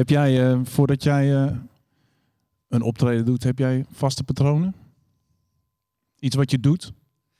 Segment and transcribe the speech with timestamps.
[0.00, 1.50] Heb jij, eh, voordat jij eh,
[2.68, 4.74] een optreden doet, heb jij vaste patronen?
[6.18, 6.92] Iets wat je doet?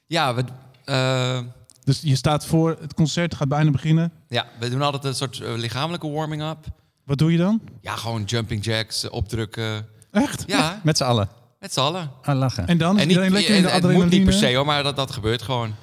[0.07, 0.45] Ja, we,
[0.85, 1.41] eh,
[1.85, 4.13] Dus je staat voor, het concert gaat bijna beginnen.
[4.29, 6.59] ja, we doen altijd een soort lichamelijke warming-up.
[7.05, 7.61] Wat doe je dan?
[7.81, 9.87] Ja, gewoon jumping jacks, opdrukken.
[10.11, 10.45] Echt?
[10.47, 11.29] Ja, Met z'n allen.
[11.59, 12.11] met z'n allen.
[12.23, 12.67] Ah, lachen.
[12.67, 14.39] En dan is En niet, iedereen lekker in de en het moet niet adrenaline?
[14.39, 15.75] per se hoor, maar dat, dat gebeurt gewoon.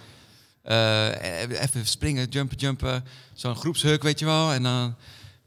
[0.61, 3.03] Eh, even springen, jumpen, jumpen.
[3.33, 4.53] Zo'n groepshuk, weet je wel.
[4.53, 4.95] En dan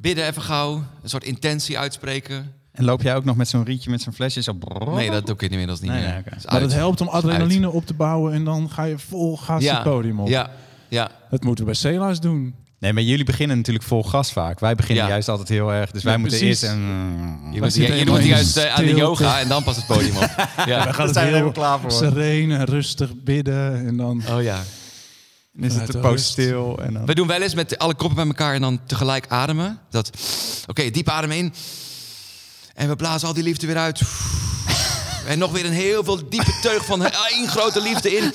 [0.00, 0.74] bidden even gauw.
[1.02, 2.52] Een soort intentie uitspreken.
[2.72, 4.56] En loop jij ook nog met zo'n rietje met zo'n flesje zo...
[4.94, 6.08] Nee, dat doe ik inmiddels niet Nee, meer.
[6.12, 6.72] nee, Maar dat uit.
[6.72, 10.20] helpt om adrenaline op te bouwen en dan ga je vol gas Ja, het podium
[10.20, 10.28] op.
[10.28, 10.50] Ja,
[10.88, 11.10] ja.
[11.30, 12.54] Dat moeten we bij Cela's doen.
[12.78, 14.60] Nee, maar jullie beginnen natuurlijk vol gas vaak.
[14.60, 15.10] Wij beginnen Ja.
[15.10, 15.90] juist altijd heel erg.
[15.90, 16.62] Dus wij moeten eerst...
[16.62, 16.78] En,
[17.52, 20.28] Je moet, je, juist eh, aan de yoga en dan pas het podium op.
[20.66, 20.86] Ja.
[20.86, 21.90] We gaan Daar het heel helemaal klaar voor.
[21.90, 24.22] sereen en rustig bidden en dan...
[24.30, 24.62] Oh ja.
[25.60, 26.78] Dan is het Vanuit de de poos stil.
[26.82, 27.06] En dan...
[27.06, 29.78] We doen wel eens met alle koppen bij elkaar en dan tegelijk ademen.
[29.90, 30.10] Dat,
[30.66, 31.54] oké, diep adem in.
[32.74, 34.00] En we blazen al die liefde weer uit.
[35.26, 38.32] En nog weer een heel veel diepe teug van één grote liefde in.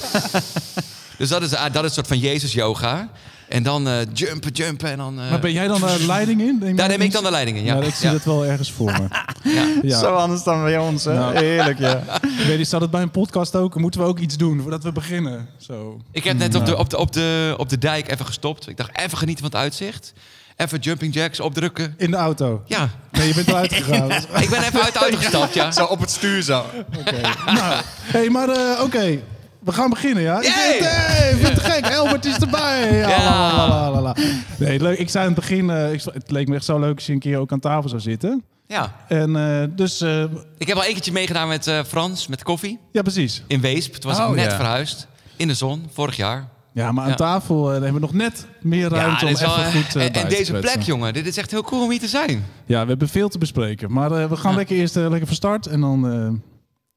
[1.18, 3.10] Dus dat is, ah, dat is een soort van Jezus-yoga.
[3.50, 5.20] En dan eh, jumpen, jumpen en dan...
[5.22, 6.76] eh, Maar ben jij dan de leiding in?
[6.76, 7.76] daar neem ik dan de leiding in, ja.
[7.76, 8.12] Ja, ik zie Ja.
[8.12, 9.08] dat wel ergens voor me.
[9.54, 9.66] Ja.
[9.82, 10.00] Ja.
[10.00, 11.14] Zo anders dan bij ons, hè?
[11.14, 11.36] Nou.
[11.38, 12.04] Heerlijk, ja.
[12.40, 13.76] Ik weet niet, staat het bij een podcast ook?
[13.80, 15.50] Moeten we ook iets doen voordat we beginnen?
[15.58, 16.02] Zo.
[16.12, 18.70] Ik heb net op de, op, de, op, de, op de dijk even gestopt.
[18.70, 20.14] Ik dacht, even genieten van het uitzicht.
[20.56, 21.94] Even jumping jacks opdrukken.
[21.98, 22.62] In de auto?
[22.66, 24.12] Ja, Nee, je bent eruit gegaan.
[24.44, 25.72] ik ben even uit de auto gestapt, ja.
[25.72, 26.66] Zo op het stuur zo.
[27.00, 27.22] Oké.
[27.46, 29.20] Nou, hey, maar eh, oké.
[29.66, 30.38] We gaan beginnen, ja?
[30.42, 31.86] Ik vind, hey, ik vind het gek.
[31.86, 32.94] Elbert is erbij.
[32.98, 33.10] Ja.
[33.10, 33.24] Ja.
[33.58, 34.16] la, la, la, la.
[34.58, 34.98] Nee, leuk.
[35.00, 37.14] Ik zei aan het begin, eh, ik, het leek me echt zo leuk als je
[37.14, 38.44] een keer ook aan tafel zou zitten.
[38.68, 40.24] Ja, En eh, dus, eh,
[40.58, 42.80] ik heb al een keertje meegedaan met eh, Frans, met koffie.
[42.92, 43.44] ja, precies.
[43.48, 43.94] In Weesp.
[43.94, 44.56] Toen was Oh, ik net ja.
[44.56, 45.08] verhuisd.
[45.36, 46.48] In de zon, vorig jaar.
[46.74, 47.16] Ja, maar aan Ja.
[47.16, 50.06] tafel eh, hebben we nog net meer ruimte om dit is even wel, goed eh,
[50.06, 50.60] En, bij en te deze kletsen.
[50.74, 51.14] plek, jongen.
[51.14, 52.46] Dit is echt heel cool om hier te zijn.
[52.66, 53.92] Ja, we hebben veel te bespreken.
[53.92, 54.58] Maar eh, we gaan Ja.
[54.58, 55.66] lekker eerst eh, lekker van start.
[55.68, 56.12] En dan eh,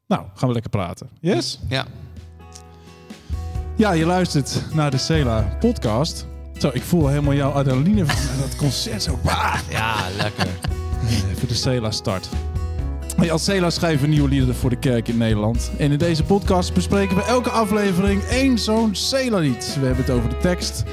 [0.07, 1.09] nou, gaan we lekker praten.
[1.21, 1.59] Yes?
[1.69, 1.85] Ja.
[3.79, 6.27] Ja, je luistert naar de Cela podcast.
[6.57, 9.03] Zo, ik voel helemaal jouw adrenaline van dat concert.
[9.03, 9.59] Zo, bah!
[9.71, 10.47] Ja, lekker.
[11.33, 12.29] Even de Cela start.
[13.17, 15.71] Hey, als Cela schrijven we nieuwe liederen voor de kerk in Nederland.
[15.77, 19.77] En in deze podcast bespreken we elke aflevering één zo'n Cela-lied.
[19.81, 20.85] We hebben het over de tekst.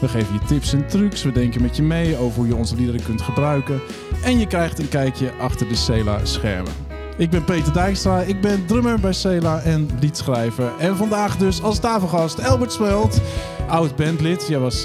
[0.00, 1.22] We geven je tips en trucs.
[1.22, 3.80] We denken met je mee over hoe je onze liederen kunt gebruiken.
[4.24, 6.72] En je krijgt een kijkje achter de Cela-schermen.
[7.16, 10.72] Ik ben Peter Dijkstra, ik ben drummer bij Cela en liedschrijver.
[10.78, 13.20] En vandaag dus als tafelgast Albert Smelt,
[13.68, 14.46] oud bandlid.
[14.48, 14.82] Jij was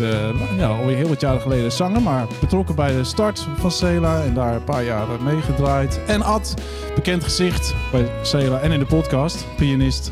[0.57, 4.33] ja, alweer heel wat jaren geleden zanger, maar betrokken bij de start van Cela en
[4.33, 5.99] daar een paar jaren meegedraaid.
[6.07, 6.53] En Ad,
[6.95, 10.11] bekend gezicht bij Cela en in de podcast, pianist.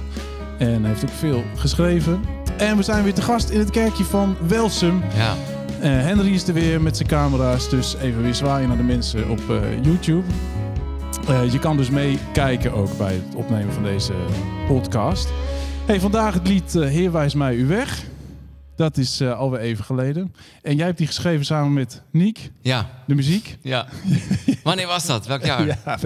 [0.58, 2.24] En heeft ook veel geschreven.
[2.58, 5.04] En we zijn weer te gast in het kerkje van Welsum.
[5.16, 5.36] Ja.
[5.80, 9.30] Eh, Henry is er weer met zijn camera's, dus even weer zwaaien naar de mensen
[9.30, 10.24] op eh, YouTube.
[11.28, 14.14] Eh, je kan dus meekijken ook bij het opnemen van deze
[14.68, 15.30] podcast.
[15.86, 18.04] Hey, vandaag het lied eh, Heer wijs mij u weg.
[18.78, 20.34] Dat is eh, alweer even geleden.
[20.62, 22.90] En jij hebt die geschreven samen met Niek, Ja.
[23.06, 23.58] de muziek.
[23.62, 23.88] Ja.
[24.64, 25.26] Wanneer was dat?
[25.28, 25.66] Welk jaar?
[25.66, 25.98] Ja,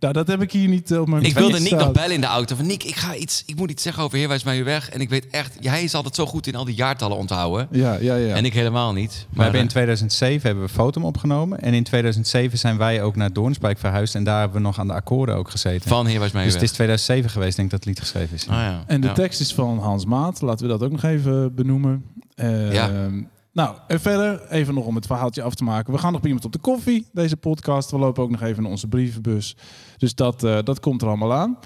[0.00, 2.20] nou, dat heb ik hier niet eh, op mijn Ik wilde Nick nog bellen in
[2.20, 2.56] de auto.
[2.56, 4.90] Van Nick, ik, ga iets, ik moet iets zeggen over Heer Wijs mij u weg.
[4.90, 7.68] En ik weet echt, jij is altijd zo goed in al die jaartallen onthouden.
[7.70, 8.34] Ja, ja, ja.
[8.34, 9.26] En ik helemaal niet.
[9.30, 11.60] We hebben in eh, 2007 hebben we Fotum opgenomen.
[11.60, 14.14] En in 2007 zijn wij ook naar Doornspijk verhuisd.
[14.14, 15.88] En daar hebben we nog aan de akkoorden ook gezeten.
[15.88, 16.62] van Heer Wijs mij u dus weg.
[16.62, 18.48] het is 2007 geweest, denk ik, dat het lied geschreven is.
[18.48, 18.84] Ah, ja.
[18.86, 19.12] En de Ja.
[19.12, 20.40] tekst is van Hans Maat.
[20.40, 22.03] Laten we dat ook nog even benoemen.
[22.34, 23.10] Ja.
[23.54, 25.92] Nou, en verder, even nog om het verhaaltje af te maken.
[25.92, 27.90] We gaan nog bij iemand op de koffie, deze podcast.
[27.90, 29.56] We lopen ook nog even naar onze brievenbus.
[29.96, 31.58] Dus dat, eh, dat komt er allemaal aan.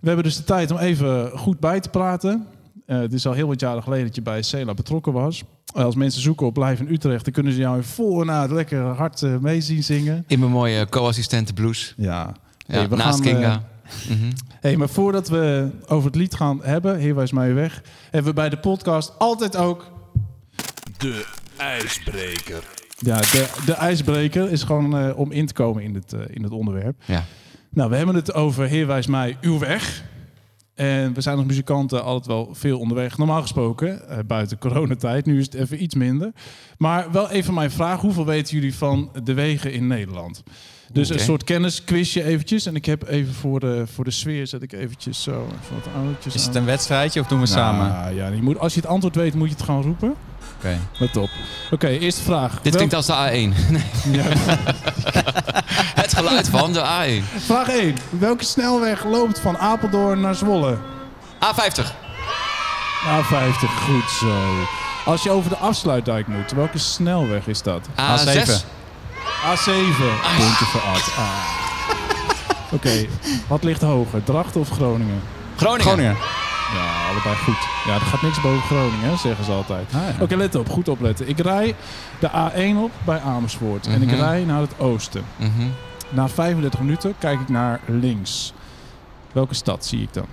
[0.00, 2.46] We hebben dus de tijd om even goed bij te praten.
[2.86, 5.42] Eh, het is al heel wat jaren geleden dat je bij Cela betrokken was.
[5.74, 8.30] Eh, als mensen zoeken op Live in Utrecht, dan kunnen ze jou in vol en
[8.30, 10.24] uit lekker hard mee zien zingen.
[10.26, 11.94] In mijn mooie co-assistente blues.
[11.96, 12.32] Ja.
[12.66, 13.62] Ja, we naast gaan, Kinga.
[14.08, 14.32] Mhm.
[14.60, 18.36] Hey, maar voordat we over het lied gaan hebben, Heer wijs mij weg, hebben we
[18.40, 19.96] bij de podcast altijd ook
[20.98, 21.26] De
[21.56, 22.62] ijsbreker.
[22.98, 26.42] Ja, de, de ijsbreker is gewoon eh, om in te komen in het, eh, in
[26.42, 27.02] het onderwerp.
[27.04, 27.24] Ja.
[27.70, 30.04] Nou, we hebben het over Heer wijs mij uw weg.
[30.74, 33.18] En we zijn als muzikanten altijd wel veel onderweg.
[33.18, 35.26] Normaal gesproken, eh, buiten coronatijd.
[35.26, 36.32] Nu is het even iets minder.
[36.78, 38.00] Maar wel even mijn vraag.
[38.00, 40.42] Hoeveel weten jullie van de wegen in Nederland?
[40.92, 42.66] Dus een soort kennisquizje eventjes.
[42.66, 45.94] En ik heb even voor de, voor de sfeer zet ik eventjes zo even wat
[45.96, 47.88] oudertjes Is het een wedstrijdje of doen we samen?
[47.88, 50.14] Nou, ja, je moet, als je het antwoord weet, moet je het gewoon roepen.
[50.58, 50.78] Oké.
[50.98, 51.30] Let op.
[51.70, 52.60] Oké, eerste vraag.
[52.62, 53.30] Dit klinkt als de A1.
[53.70, 54.22] Nee, Ja.
[56.02, 57.38] het geluid van de A1.
[57.44, 57.96] Vraag 1.
[58.10, 60.76] Welke snelweg loopt van Apeldoorn naar Zwolle?
[61.44, 61.84] A50.
[63.04, 64.36] A50, goed zo.
[65.04, 67.86] Als je over de afsluitdijk moet, welke snelweg is dat?
[67.88, 67.92] A6.
[67.92, 68.50] A7.
[69.44, 70.00] A7.
[70.36, 71.10] Puntje voor Art.
[71.16, 71.24] Ah.
[72.70, 73.06] Oké,
[73.46, 74.24] wat ligt hoger?
[74.24, 75.22] Drachten of Groningen?
[75.56, 75.82] Groningen.
[75.86, 76.16] Groningen.
[76.74, 77.56] Ja, allebei goed.
[77.86, 79.86] Ja, er gaat niks boven Groningen, hè, zeggen ze altijd.
[79.94, 80.22] Ah, ja.
[80.22, 80.68] Oké, let op.
[80.68, 81.28] Goed opletten.
[81.28, 81.74] Ik rij
[82.18, 83.86] de A1 op bij Amersfoort.
[83.86, 84.20] En ik Mhm.
[84.20, 85.24] rij naar het oosten.
[85.36, 85.50] Mhm.
[86.10, 88.52] Na 35 minuten kijk ik naar links.
[89.32, 90.26] Welke stad zie ik dan?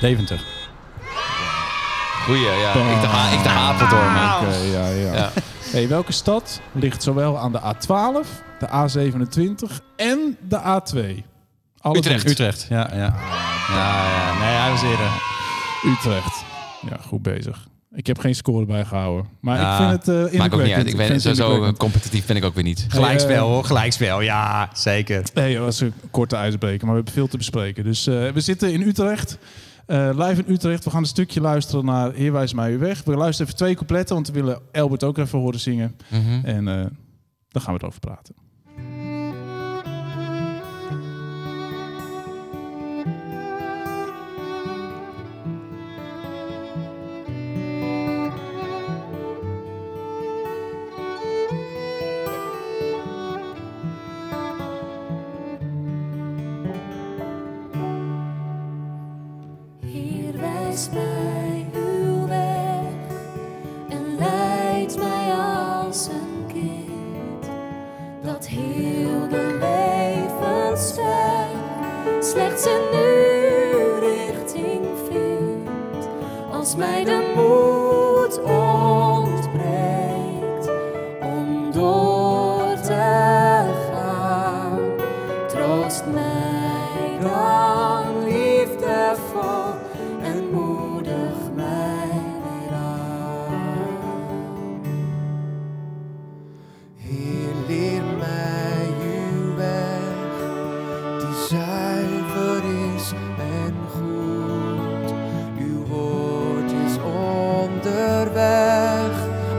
[0.00, 0.44] Deventer.
[2.24, 2.72] Goeie, ja.
[2.72, 4.16] Ik dacht, ik dacht Apeldoorn.
[4.16, 5.12] Oké, ja, ja.
[5.14, 5.30] Ja.
[5.70, 8.28] Hey, welke stad ligt zowel aan de A12,
[8.58, 11.24] de A27 en de A2?
[11.80, 12.28] Alle Utrecht.
[12.30, 12.66] Utrecht.
[12.68, 12.96] Ja, ja.
[13.68, 14.38] Ja, ja.
[14.38, 15.10] Nee, hij was eerder.
[15.86, 16.44] Utrecht.
[16.90, 17.68] Ja, goed bezig.
[17.92, 19.26] Ik heb geen score bijgehouden.
[19.40, 20.86] Maar Ja, ik vind het uh, Maakt ook niet uit.
[20.86, 22.86] Ik ben vind zo, zo competitief ben ik ook weer niet.
[22.88, 24.20] Gelijkspel hoor, gelijkspel.
[24.20, 25.22] Ja, zeker.
[25.34, 27.84] Nee, dat was een korte ijsbreker, maar we hebben veel te bespreken.
[27.84, 29.38] Dus eh, we zitten in Utrecht.
[29.86, 30.84] eh, live in Utrecht.
[30.84, 33.02] We gaan een stukje luisteren naar Heer wijs mij u weg.
[33.04, 35.96] We luisteren even twee coupletten, want we willen Albert ook even horen zingen.
[36.08, 36.44] Mhm.
[36.44, 36.74] En eh
[37.48, 38.34] daar gaan we het over praten.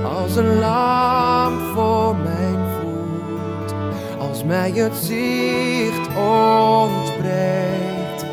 [0.04, 3.74] Als een lamp voor mijn voet.
[4.20, 8.26] Als mij het zicht ontbreekt,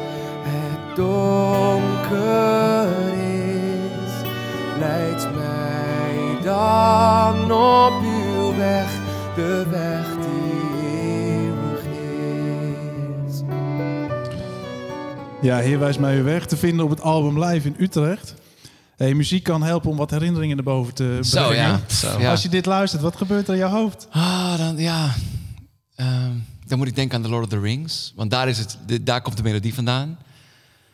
[0.43, 2.89] het donker
[3.23, 4.13] is,
[4.79, 8.91] leidt mij dan op uw weg,
[9.35, 11.83] de weg die eeuwig
[13.27, 13.43] is.
[15.41, 18.35] Ja, Heer wijs mij uw weg te vinden op het album Live in Utrecht.
[19.03, 21.25] Hey, muziek kan helpen om wat herinneringen naar boven te brengen.
[21.25, 21.81] Zo, ja.
[21.87, 22.21] Zo.
[22.21, 22.31] Ja.
[22.31, 24.07] Als je dit luistert, wat gebeurt er in je hoofd?
[24.11, 25.15] Ah, dan ja.
[25.95, 26.31] Ehm,
[26.67, 28.13] dan moet ik denken aan The Lord of the Rings.
[28.17, 30.19] Want daar, is het, de- daar komt de melodie vandaan.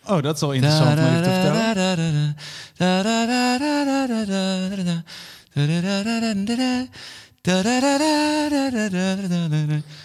[0.06, 2.34] Oh, dat is wel interessant om te vertellen.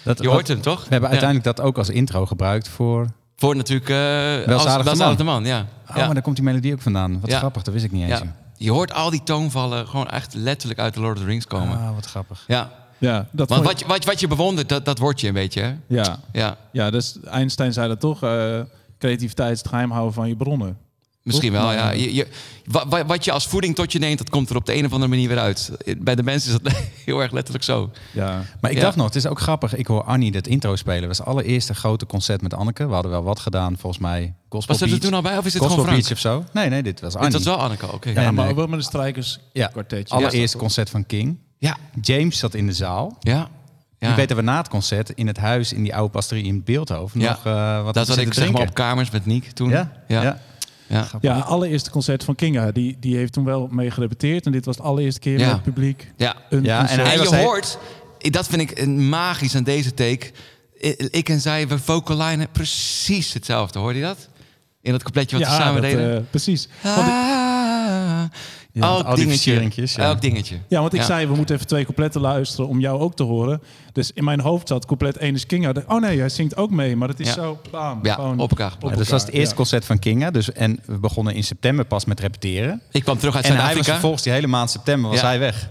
[0.02, 0.82] Dat, Je hoort hem, toch?
[0.82, 3.06] We hebben uiteindelijk dat ook als intro gebruikt voor...
[3.36, 3.88] Voor natuurlijk...
[3.88, 3.96] eh
[4.46, 5.16] Welzalig als- de Man.
[5.16, 5.66] de man, ja.
[5.90, 6.04] Oh, ja.
[6.04, 7.20] maar daar komt die melodie ook vandaan.
[7.20, 7.38] Wat Ja.
[7.38, 8.18] grappig, dat wist ik niet eens.
[8.20, 8.34] ja.
[8.56, 11.78] Je hoort al die toonvallen gewoon echt letterlijk uit The Lord of the Rings komen.
[11.78, 12.44] Ah, wat grappig.
[12.46, 12.70] Ja.
[12.98, 15.60] Ja, dat Want wat je, wat, wat je bewondert, dat, dat word je een beetje,
[15.60, 15.74] hè?
[15.88, 16.56] Ja, Ja.
[16.72, 18.22] ja dus Einstein zei dat toch.
[18.22, 18.60] eh,
[18.98, 20.76] creativiteit is het geheim houden van je bronnen.
[21.24, 21.90] Misschien wel, Maar, ja.
[21.90, 22.26] Je, je,
[22.64, 24.84] wa- wa- wat je als voeding tot je neemt, dat komt er op de een
[24.84, 25.70] of andere manier weer uit.
[25.98, 27.90] Bij de mensen is dat heel erg letterlijk zo.
[28.12, 28.82] Ja, Maar ik Ja.
[28.82, 29.74] dacht nog, het is ook grappig.
[29.74, 30.98] Ik hoor Annie dat intro spelen.
[31.00, 32.86] Dat was het allereerste grote concert met Anneke.
[32.86, 34.34] We hadden wel wat gedaan, volgens mij.
[34.48, 36.02] Gospel Was dat er toen al bij of is dit Gospel gewoon Frank?
[36.08, 36.44] Beach of zo?
[36.60, 37.30] Nee, nee, dit was Annie.
[37.30, 38.10] Dit was wel Anneke, oké.
[38.10, 40.14] ja, Ja, maar ook wel met een strijkers Ja, kwartetje.
[40.14, 41.38] allereerste concert van King.
[41.58, 43.16] Ja, James zat in de zaal.
[43.20, 43.48] ja.
[43.98, 44.06] ja.
[44.06, 47.20] Die weten we na het concert in het huis in die oude pastorie in Beeldhoven
[47.20, 47.28] Ja.
[47.30, 49.68] nog eh, wat dat zat ik zeg maar op kamers met Niek toen.
[49.70, 50.40] Ja, ja.
[50.86, 51.06] Ja.
[51.20, 51.38] ja.
[51.38, 52.72] Allereerste concert van Kinga.
[52.72, 54.46] Die, die heeft toen wel mee gerepeteerd.
[54.46, 55.44] En dit was de allereerste keer Ja.
[55.46, 56.12] met het publiek.
[56.16, 56.36] Ja.
[56.50, 57.78] Een Ja, en hij En je hoort,
[58.18, 60.30] dat vind ik een magisch aan deze take.
[61.10, 63.78] Ik en zij, we vocalinen precies hetzelfde.
[63.78, 64.28] Hoorde je dat?
[64.82, 66.16] In dat coupletje wat we samen dat, deden.
[66.16, 66.68] eh, precies.
[66.82, 67.43] Want ik, Ah,
[68.80, 69.70] Ja, elk dingetje.
[69.74, 70.02] ja.
[70.04, 70.58] Elk dingetje.
[70.68, 71.06] ja, want ik Ja.
[71.06, 73.62] zei, we moeten even twee coupletten luisteren om jou ook te horen.
[73.92, 75.72] Dus in mijn hoofd zat couplet 1 is Kinga.
[75.88, 76.96] Oh nee, hij zingt ook mee.
[76.96, 77.32] Maar het is Ja.
[77.32, 77.98] zo, bam.
[78.02, 79.56] Ja, gewoon op elkaar dus dat was het eerste ja.
[79.56, 80.30] concert van Kinga.
[80.30, 82.80] Dus, en we begonnen in september pas met repeteren.
[82.90, 83.92] Ik kwam terug uit En hij was Zuid-Afrika.
[83.92, 85.26] vervolgens die hele maand september was Ja.
[85.26, 85.60] hij weg.
[85.60, 85.68] Ja.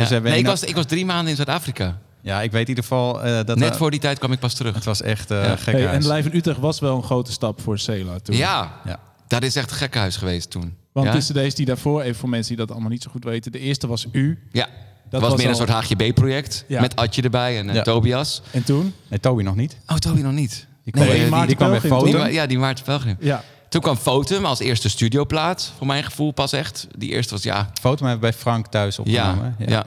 [0.00, 1.98] Dus we hebben nee, ik was, ik was drie maanden in Zuid-Afrika.
[2.22, 3.56] Ja, ik weet in ieder geval eh, dat...
[3.58, 4.74] Net we- voor die tijd kwam ik pas terug.
[4.74, 5.56] Het was echt eh Ja.
[5.56, 6.04] gek Hey, huis.
[6.06, 8.36] en Live in Utrecht was wel een grote stap voor Cela toen.
[8.36, 8.98] Ja, Ja.
[9.28, 10.74] dat is echt een gekkenhuis geweest toen.
[10.92, 11.12] Want ja?
[11.34, 13.52] de cd's die daarvoor, even voor mensen die dat allemaal niet zo goed weten.
[13.52, 14.38] De eerste was U.
[14.52, 14.68] Ja,
[15.10, 16.64] dat was, was meer een soort HGB-project.
[16.68, 16.80] Ja.
[16.80, 17.82] Met Adje erbij en eh, Ja.
[17.82, 18.42] Tobias.
[18.50, 18.94] En toen?
[19.08, 19.76] Nee, Toby nog niet.
[19.86, 20.66] Oh, Toby nog niet.
[20.84, 22.24] Die Nee, kwam, die die, Maarten die kwam Pelgrim, foto.
[22.24, 23.16] Die, ja, die Maarten Pelgrim.
[23.20, 23.44] Ja.
[23.68, 25.72] Toen kwam Fotum als eerste studioplaat.
[25.76, 26.86] Voor mijn gevoel pas echt.
[26.98, 27.70] Die eerste was ja.
[27.80, 29.56] foto hebben we bij Frank thuis Ja, opgenomen.
[29.66, 29.86] ja.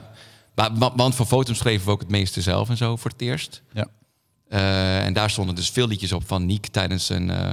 [0.54, 3.20] wa- wa- want voor Fotum schreven we ook het meeste zelf en zo voor het
[3.20, 3.62] eerst.
[3.72, 3.86] Ja.
[4.48, 7.30] Eh, en daar stonden dus veel liedjes op van Niek tijdens een...
[7.30, 7.52] eh,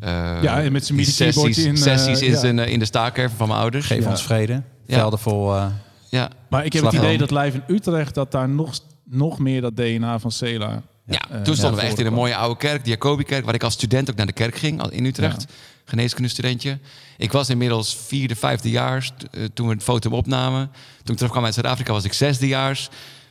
[0.00, 2.38] Ja, en met zijn sessies, in, eh, sessies in, ja.
[2.38, 3.86] zijn, eh, in de staakerven van mijn ouders.
[3.86, 4.10] Geef Ja.
[4.10, 4.62] ons vrede.
[4.86, 4.96] Ja.
[4.96, 5.54] Velden vol...
[5.54, 5.66] eh,
[6.10, 9.38] Ja, Maar ik heb Slag het idee dat live in Utrecht, dat daar nog, nog
[9.38, 10.82] meer dat DNA van Cela...
[11.06, 13.62] Ja, eh, toen stonden we echt in een mooie oude kerk, de Jacobikerk, waar ik
[13.62, 15.46] als student ook naar de kerk ging al in Utrecht.
[15.84, 16.78] Geneeskundestudentje.
[17.16, 20.70] Ik was inmiddels vierde, vijfdejaars eh, toen we het foto opnamen.
[21.02, 22.88] Toen ik terugkwam uit Zuid-Afrika was ik zesdejaars.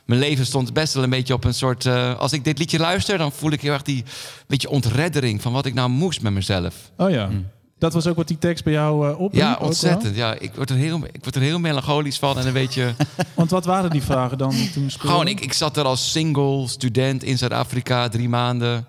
[0.08, 1.86] Mijn leven stond best wel een beetje op een soort...
[1.86, 4.04] eh, als ik dit liedje luister, dan voel ik heel erg die
[4.46, 5.42] beetje ontreddering...
[5.42, 6.74] van wat ik nou moest met mezelf.
[6.96, 7.30] Oh ja.
[7.78, 9.34] Dat was ook wat die tekst bij jou eh op.
[9.34, 10.16] Ja, ontzettend.
[10.16, 12.94] Ja, ik, word er heel, ik word er heel melancholisch van en een beetje...
[13.34, 15.00] Want wat waren die vragen dan toen speelden?
[15.00, 18.86] Gewoon, ik, ik zat er als single student in Zuid-Afrika, drie maanden.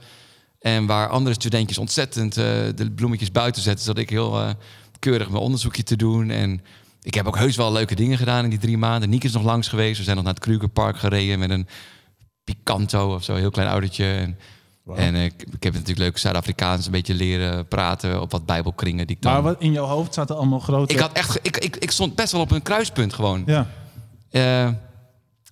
[0.59, 2.43] En waar andere studentjes ontzettend eh,
[2.75, 4.55] de bloemetjes buiten zetten, zat ik heel
[4.99, 6.29] keurig mijn onderzoekje te doen.
[6.29, 6.61] En
[7.09, 9.09] ik heb ook heus wel leuke dingen gedaan in die drie maanden.
[9.09, 9.97] Niek is nog langs geweest.
[9.97, 11.67] We zijn nog naar het Krugerpark gereden met een
[12.43, 14.05] Picanto of zo, een heel klein autootje.
[14.05, 14.37] En,
[14.95, 19.07] en eh, ik, ik heb natuurlijk leuk Zuid-Afrikaans een beetje leren praten op wat bijbelkringen
[19.07, 19.33] die ik dan...
[19.33, 20.93] Maar wat in jouw hoofd zaten allemaal grote...
[20.93, 23.43] ik, had echt, ik, ik, ik stond best wel op een kruispunt gewoon.
[23.45, 23.67] Ja.
[24.31, 24.67] Eh,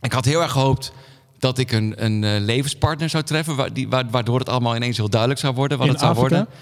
[0.02, 0.92] ik had heel erg gehoopt
[1.40, 4.98] dat ik een, een eh, levenspartner zou treffen, wa- die, wa- waardoor het allemaal ineens
[4.98, 6.36] heel duidelijk zou worden wat In het zou Afrika?
[6.36, 6.54] worden.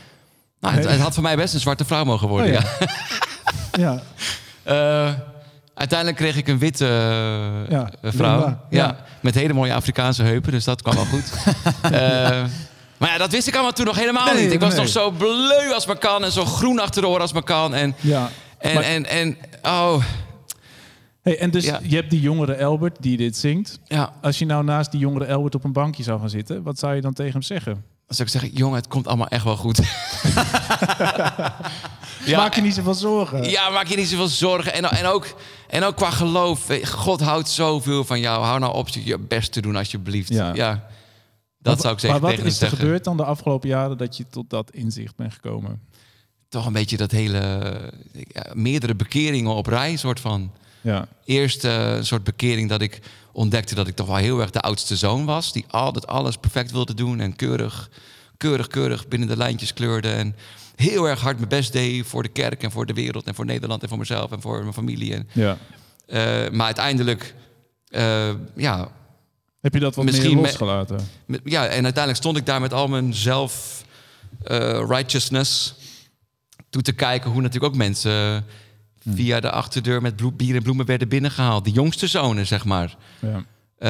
[0.59, 0.87] Nou, Nee.
[0.87, 2.55] het had voor mij best een zwarte vrouw mogen worden.
[2.57, 2.87] Oh, ja.
[3.79, 4.01] ja.
[4.65, 5.13] Eh,
[5.73, 8.39] uiteindelijk kreeg ik een witte eh, Ja, eh, vrouw.
[8.39, 8.57] Ja.
[8.69, 8.95] ja.
[9.19, 11.31] met hele mooie Afrikaanse heupen, dus dat kwam wel goed.
[12.97, 14.51] Maar ja, dat wist ik allemaal toen nog helemaal Nee, niet.
[14.53, 14.79] Ik was nee.
[14.79, 17.73] nog zo bleu als maar kan en zo groen achter de oren als maar kan.
[17.73, 18.29] En, ja.
[18.57, 20.03] en, Maar- en, en, oh,
[21.21, 21.79] Hey, en dus Ja.
[21.83, 23.79] je hebt die jongere Albert die dit zingt.
[23.83, 24.13] ja.
[24.21, 26.95] Als je nou naast die jongere Albert op een bankje zou gaan zitten, wat zou
[26.95, 27.83] je dan tegen hem zeggen?
[28.07, 29.77] Dan zou ik zeggen, jongen, het komt allemaal echt wel goed.
[32.25, 33.49] ja, Maak je niet zoveel zorgen.
[33.49, 34.73] Ja, maak je niet zoveel zorgen.
[34.73, 35.35] En, en, ook,
[35.67, 36.67] en ook qua geloof.
[36.85, 38.43] God houdt zoveel van jou.
[38.43, 40.29] Hou nou op je best te doen, alsjeblieft.
[40.29, 40.53] Ja.
[40.53, 40.87] Ja.
[41.59, 42.77] Dat Maar- zou ik zeggen Maar wat tegen is er zeggen.
[42.77, 45.81] gebeurd dan de afgelopen jaren dat je tot dat inzicht bent gekomen?
[46.49, 47.71] Toch een beetje dat hele...
[48.27, 50.51] ja, meerdere bekeringen op rij, soort van.
[50.81, 51.07] Ja.
[51.25, 52.99] Eerst eh, een soort bekering dat ik
[53.35, 55.53] ontdekte dat ik toch wel heel erg de oudste zoon was.
[55.53, 57.89] Die altijd alles perfect wilde doen en keurig,
[58.37, 60.09] keurig, keurig binnen de lijntjes kleurde.
[60.09, 60.35] En
[60.75, 63.45] heel erg hard mijn best deed voor de kerk en voor de wereld en voor
[63.45, 65.13] Nederland en voor mezelf en voor mijn familie.
[65.13, 65.57] En, ja.
[66.07, 67.35] eh, maar uiteindelijk,
[67.87, 68.91] eh, ja,
[69.61, 71.07] Heb je dat wat Misschien meer me- losgelaten?
[71.43, 73.83] ja, en uiteindelijk stond ik daar met al mijn zelf
[74.43, 75.75] eh, righteousness
[76.69, 78.45] toe te kijken hoe natuurlijk ook mensen
[79.09, 81.65] via de achterdeur met bier en bloemen werden binnengehaald.
[81.65, 82.95] De jongste zonen, zeg maar.
[83.19, 83.43] Ja.
[83.77, 83.89] Eh,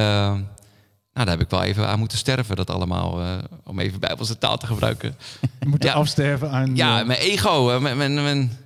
[1.13, 4.37] nou, daar heb ik wel even aan moeten sterven, dat allemaal, eh, om even bijbelse
[4.37, 5.15] taal te gebruiken.
[5.59, 5.93] Je moet Ja.
[5.93, 6.75] afsterven aan...
[6.75, 8.57] Ja, eh, mijn ego, mijn, mijn, mijn-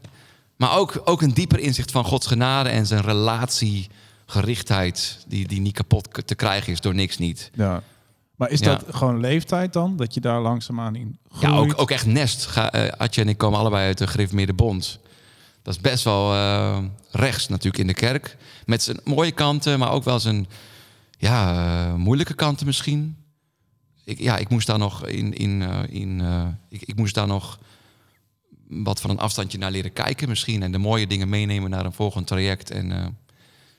[0.57, 5.73] maar ook, ook een dieper inzicht van Gods genade en zijn relatiegerichtheid, die, die niet
[5.73, 7.51] kapot te krijgen is door niks niet.
[7.53, 7.81] ja.
[8.35, 8.65] Maar is Ja.
[8.65, 9.95] dat gewoon leeftijd dan?
[9.97, 11.53] Dat je daar langzaamaan in groeit?
[11.53, 12.45] Ja, ook, ook echt nest.
[12.45, 14.99] Ga, Atje en ik komen allebei uit de Gereformeerde Bond.
[15.61, 18.37] Dat is best wel eh, rechts natuurlijk in de kerk.
[18.65, 20.47] Met zijn mooie kanten, maar ook wel zijn
[21.17, 21.53] ja,
[21.87, 23.17] eh, moeilijke kanten misschien.
[24.03, 25.33] Ik, ja, ik moest daar nog in.
[25.33, 27.59] in, eh, in eh, ik, ik moest daar nog
[28.67, 30.63] wat van een afstandje naar leren kijken misschien.
[30.63, 32.71] En de mooie dingen meenemen naar een volgend traject.
[32.71, 33.05] En eh,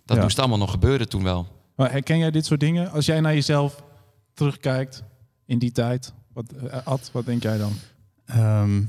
[0.04, 0.22] dat Ja.
[0.22, 1.58] moest allemaal nog gebeuren toen wel.
[1.76, 2.90] Maar herken jij dit soort dingen?
[2.90, 3.82] Als jij naar jezelf
[4.34, 5.02] terugkijkt
[5.46, 7.72] in die tijd, wat, Ad, wat denk jij dan?
[8.26, 8.82] Ehm,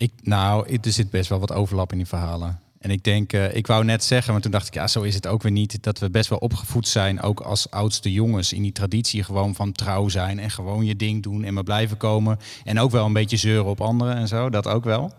[0.00, 2.60] ik, nou, er zit best wel wat overlap in die verhalen.
[2.78, 5.14] En ik denk, eh, ik wou net zeggen, maar toen dacht ik, ja, zo is
[5.14, 5.82] het ook weer niet.
[5.82, 9.72] Dat we best wel opgevoed zijn, ook als oudste jongens, in die traditie gewoon van
[9.72, 12.38] trouw zijn en gewoon je ding doen en maar blijven komen.
[12.64, 15.12] En ook wel een beetje zeuren op anderen en zo, dat ook wel.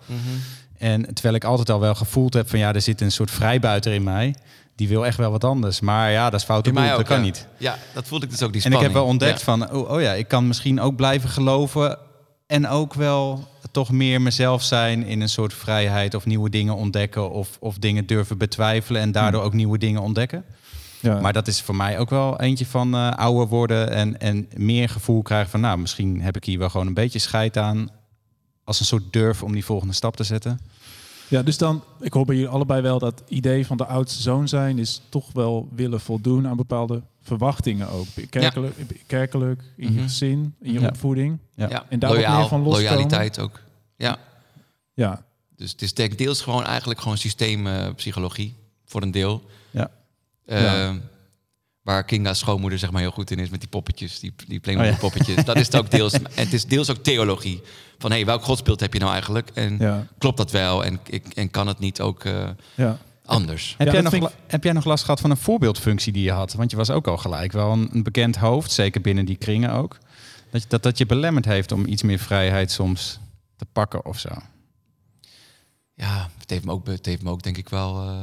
[0.77, 3.93] En terwijl ik altijd al wel gevoeld heb van, ja, er zit een soort vrijbuiter
[3.93, 4.35] in mij.
[4.75, 5.79] Die wil echt wel wat anders.
[5.79, 7.23] Maar ja, dat is mij dat ook, kan ja.
[7.23, 7.47] niet.
[7.57, 8.93] Ja, dat voelde ik dus ook die En ik spanning.
[8.93, 9.45] heb wel ontdekt Ja.
[9.45, 11.97] van, oh, oh ja, ik kan misschien ook blijven geloven
[12.51, 17.31] en ook wel toch meer mezelf zijn in een soort vrijheid of nieuwe dingen ontdekken
[17.31, 20.43] of, of dingen durven betwijfelen en daardoor ook nieuwe dingen ontdekken.
[20.99, 21.19] Ja.
[21.19, 24.89] Maar dat is voor mij ook wel eentje van eh, ouder worden en, en meer
[24.89, 27.89] gevoel krijgen van, nou, misschien heb ik hier wel gewoon een beetje scheid aan
[28.63, 30.59] als een soort durf om die volgende stap te zetten.
[31.31, 34.47] Ja, dus dan, ik hoor bij jullie allebei wel dat idee van de oudste zoon
[34.47, 38.05] zijn is toch wel willen voldoen aan bepaalde verwachtingen ook.
[38.29, 38.75] Kerkelijk,
[39.07, 40.03] kerkelijk in je Mhm.
[40.03, 40.87] gezin, in je Ja.
[40.87, 41.37] opvoeding.
[41.55, 41.85] Ja.
[41.89, 42.91] En daar ook loyaal, meer van loskomen?
[42.91, 43.59] loyaliteit ook.
[43.95, 44.17] Ja,
[44.93, 45.23] Ja,
[45.55, 49.41] dus het is deels gewoon eigenlijk gewoon systeempsychologie voor een deel.
[49.71, 49.91] Ja.
[50.45, 50.95] Eh, Ja.
[51.81, 54.61] Waar Kinga's schoonmoeder zeg maar heel goed in is met die poppetjes, die, die Oh
[54.63, 54.97] Playmobil ja.
[54.97, 55.45] poppetjes.
[55.45, 56.13] Dat is het ook deels.
[56.13, 57.61] En het is deels ook theologie.
[57.97, 59.49] Van hé, hey, welk godsbeeld heb je nou eigenlijk?
[59.53, 60.85] En ja, klopt dat wel?
[60.85, 62.23] En, ik, en kan het niet ook...
[62.25, 62.97] eh, ja.
[63.25, 63.75] anders.
[63.77, 66.53] Heb, Ja, jij nog, heb jij nog last gehad van een voorbeeldfunctie die je had?
[66.53, 69.71] Want je was ook al gelijk wel een, een bekend hoofd, zeker binnen die kringen
[69.71, 69.97] ook.
[70.49, 73.19] Dat, je- dat dat je belemmerd heeft om iets meer vrijheid soms
[73.55, 74.29] te pakken of zo.
[75.93, 78.17] Ja, het heeft me ook, het heeft me ook denk ik wel eh,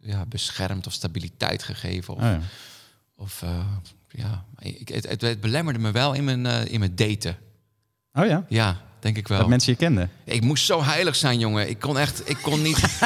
[0.00, 2.14] ja, beschermd of stabiliteit gegeven.
[2.14, 2.40] Of, Oh ja.
[3.16, 3.66] Of eh,
[4.08, 7.36] ja, ik, het, het, het belemmerde me wel in mijn, eh, in mijn daten.
[8.12, 8.44] Oh ja?
[8.48, 9.38] Ja, denk ik wel.
[9.38, 10.10] Dat mensen je kenden.
[10.24, 11.68] Ik moest zo heilig zijn, jongen.
[11.68, 12.78] Ik kon echt, ik kon niet.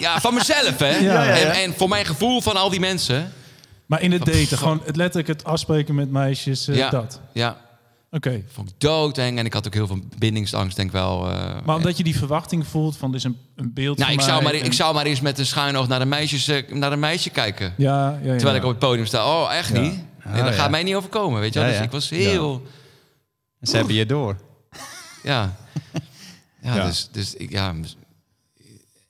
[0.00, 0.96] ja, van mezelf, hè?
[0.96, 1.34] Ja, ja, ja.
[1.34, 3.32] En, en voor mijn gevoel van al die mensen.
[3.86, 7.20] Maar in het daten, gewoon het letterlijk het afspreken met meisjes, eh, ja, dat.
[7.32, 7.56] ja,
[8.16, 8.42] Oké.
[8.48, 9.38] vond ik doodeng.
[9.38, 11.30] En ik had ook heel veel bindingsangst, denk ik wel.
[11.30, 11.56] eh.
[11.64, 14.26] Maar omdat je die verwachting voelt van, dit is een, een beeld nou, van ik
[14.28, 16.72] zou, maar, en- ik zou maar eens met een schuin oog naar een, meisjes, eh,
[16.72, 17.74] naar een meisje kijken.
[17.76, 18.36] Ja, ja, ja.
[18.36, 19.26] Terwijl ik op het podium sta.
[19.42, 19.80] Oh, echt Ja.
[19.80, 19.92] niet?
[19.92, 20.60] Nee, Ah, dat ja.
[20.60, 21.68] gaat mij niet overkomen, weet je wel.
[21.68, 21.86] Ja, Dus ja.
[21.86, 22.62] ik was heel...
[23.60, 24.36] En ze hebben je door.
[25.22, 25.56] Ja.
[26.62, 26.86] Ja, Ja.
[26.86, 27.08] dus...
[27.12, 27.82] dus ik, ja, Ja,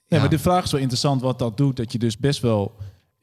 [0.07, 0.19] ja.
[0.21, 1.77] maar de vraag is wel interessant wat dat doet.
[1.77, 2.77] Dat je dus best wel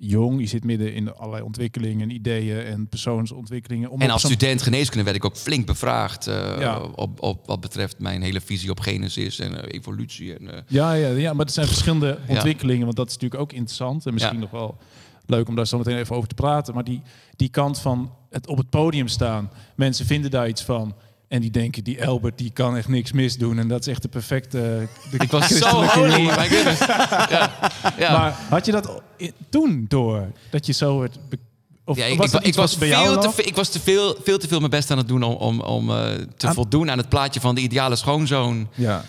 [0.08, 3.90] jong, je zit midden in allerlei ontwikkelingen, ideeën en persoonsontwikkelingen.
[3.90, 6.80] Om En als student geneeskunde werd ik ook flink bevraagd eh, Ja.
[6.96, 10.38] op, op wat betreft mijn hele visie op genesis en eh, evolutie.
[10.38, 13.52] En, eh, Ja, ja, ja, maar er zijn verschillende ontwikkelingen, want dat is natuurlijk ook
[13.54, 14.42] interessant en misschien Ja.
[14.42, 14.78] nog wel
[15.26, 16.74] leuk om daar zo meteen even over te praten.
[16.74, 17.02] Maar die,
[17.36, 20.96] die kant van het op het podium staan, mensen vinden daar iets van.
[21.34, 23.60] En die denken, die Albert, die kan echt niks misdoen.
[23.60, 24.88] En dat is echt de perfecte...
[25.12, 26.40] De ik was zo holy, jongen.
[26.40, 26.80] my goodness.
[26.80, 27.52] Ja.
[27.98, 28.18] Ja.
[28.18, 29.02] Maar had je dat
[29.50, 30.32] toen door?
[30.50, 31.18] Dat je zo werd...
[31.30, 31.38] be-
[31.86, 33.34] Of Ja, ik, was ik, was, veel te, lag?
[33.36, 35.60] ve- ik was te veel, veel te veel mijn best aan het doen om, om,
[35.62, 35.96] om eh,
[36.38, 38.68] te Aan- voldoen aan het plaatje van de ideale schoonzoon.
[38.76, 39.04] Ja.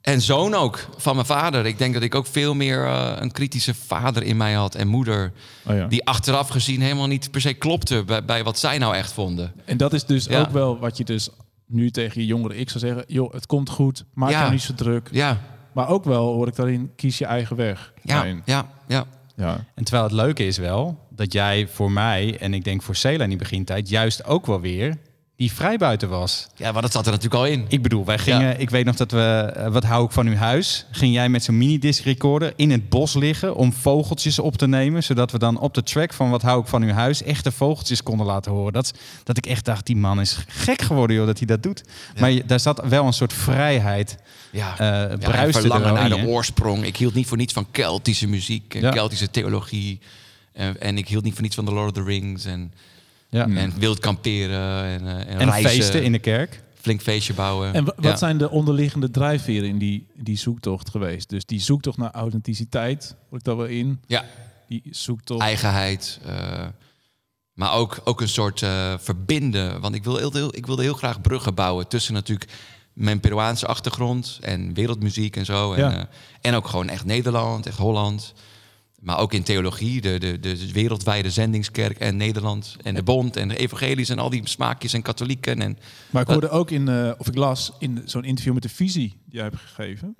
[0.00, 1.66] En zoon ook, van mijn vader.
[1.66, 4.88] Ik denk dat ik ook veel meer eh, een kritische vader in mij had en
[4.88, 5.32] moeder.
[5.66, 5.86] Oh ja.
[5.86, 9.52] Die achteraf gezien helemaal niet per se klopte bij, bij wat zij nou echt vonden.
[9.64, 10.40] En dat is dus Ja.
[10.40, 11.28] ook wel wat je dus
[11.68, 13.04] nu tegen je jongere ik zou zeggen.
[13.06, 14.04] Joh, het komt goed.
[14.14, 14.50] Maak Ja.
[14.50, 15.08] niet zo druk.
[15.12, 15.40] Ja,
[15.72, 17.92] Maar ook wel hoor ik daarin, kies je eigen weg.
[18.02, 18.42] ja, daarin.
[18.44, 19.04] ja, ja.
[19.36, 19.64] ja.
[19.74, 23.22] En terwijl het leuke is wel dat jij voor mij en ik denk voor Cela
[23.22, 24.96] in die begintijd juist ook wel weer
[25.38, 26.46] die vrijbuiter was.
[26.56, 27.64] Ja, maar dat zat er natuurlijk al in.
[27.68, 30.34] Ik bedoel, wij gingen, ik weet nog dat we, eh, wat hou ik van uw
[30.34, 30.86] huis?
[30.90, 35.02] Ging jij met zo'n minidisc recorder in het bos liggen om vogeltjes op te nemen,
[35.02, 38.02] zodat we dan op de track van wat hou ik van uw huis echte vogeltjes
[38.02, 38.72] konden laten horen.
[38.72, 38.92] Dat,
[39.24, 41.82] dat ik echt dacht, die man is gek geworden joh, dat hij dat doet.
[42.20, 44.18] Maar daar zat wel een soort vrijheid,
[44.50, 44.86] Ja, eh
[45.20, 46.84] ja er verlangen naar de oorsprong.
[46.84, 48.90] Ik hield niet voor niets van Keltische muziek en.
[48.90, 50.00] Keltische theologie.
[50.52, 52.44] En, en ik hield niet voor niets van The Lord of the Rings.
[52.44, 52.72] En,
[53.30, 53.46] Ja.
[53.48, 55.70] en wild kamperen en, eh, en, En reizen.
[55.70, 56.62] feesten in de kerk.
[56.80, 57.74] Flink feestje bouwen.
[57.74, 58.16] En wa- wat Ja.
[58.16, 61.28] zijn de onderliggende drijfveren in die, die zoektocht geweest?
[61.28, 64.00] Dus die zoektocht naar authenticiteit, hoor ik daar wel in?
[64.06, 64.24] Ja,
[64.68, 65.40] Die zoektocht...
[65.42, 66.20] eigenheid.
[66.26, 66.66] eh,
[67.52, 69.80] maar ook, ook een soort eh, verbinden.
[69.80, 72.50] Want ik, wil heel, heel, ik wilde heel graag bruggen bouwen tussen natuurlijk
[72.92, 75.72] mijn Peruaanse achtergrond en wereldmuziek en zo.
[75.72, 75.96] En, Ja.
[75.96, 76.02] eh,
[76.40, 78.32] en ook gewoon echt Nederland, echt Holland.
[79.00, 82.76] Maar ook in theologie, de, de, de wereldwijde zendingskerk en Nederland.
[82.82, 85.60] En de bond en de evangelisch en al die smaakjes en katholieken.
[85.62, 85.78] En,
[86.10, 89.08] Maar ik hoorde ook in, eh, of ik las in zo'n interview met de visie
[89.08, 90.16] die jij hebt gegeven,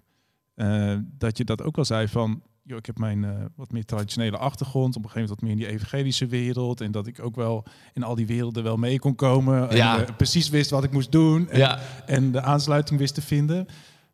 [0.55, 3.85] eh, dat je dat ook wel zei van, joh, ik heb mijn eh, wat meer
[3.85, 7.23] traditionele achtergrond, op een gegeven moment wat meer in die evangelische wereld, en dat ik
[7.23, 7.65] ook wel
[7.95, 10.07] in al die werelden wel mee kon komen, Ja.
[10.07, 11.79] en precies wist wat ik moest doen, en, Ja.
[12.07, 13.67] en de aansluiting wist te vinden.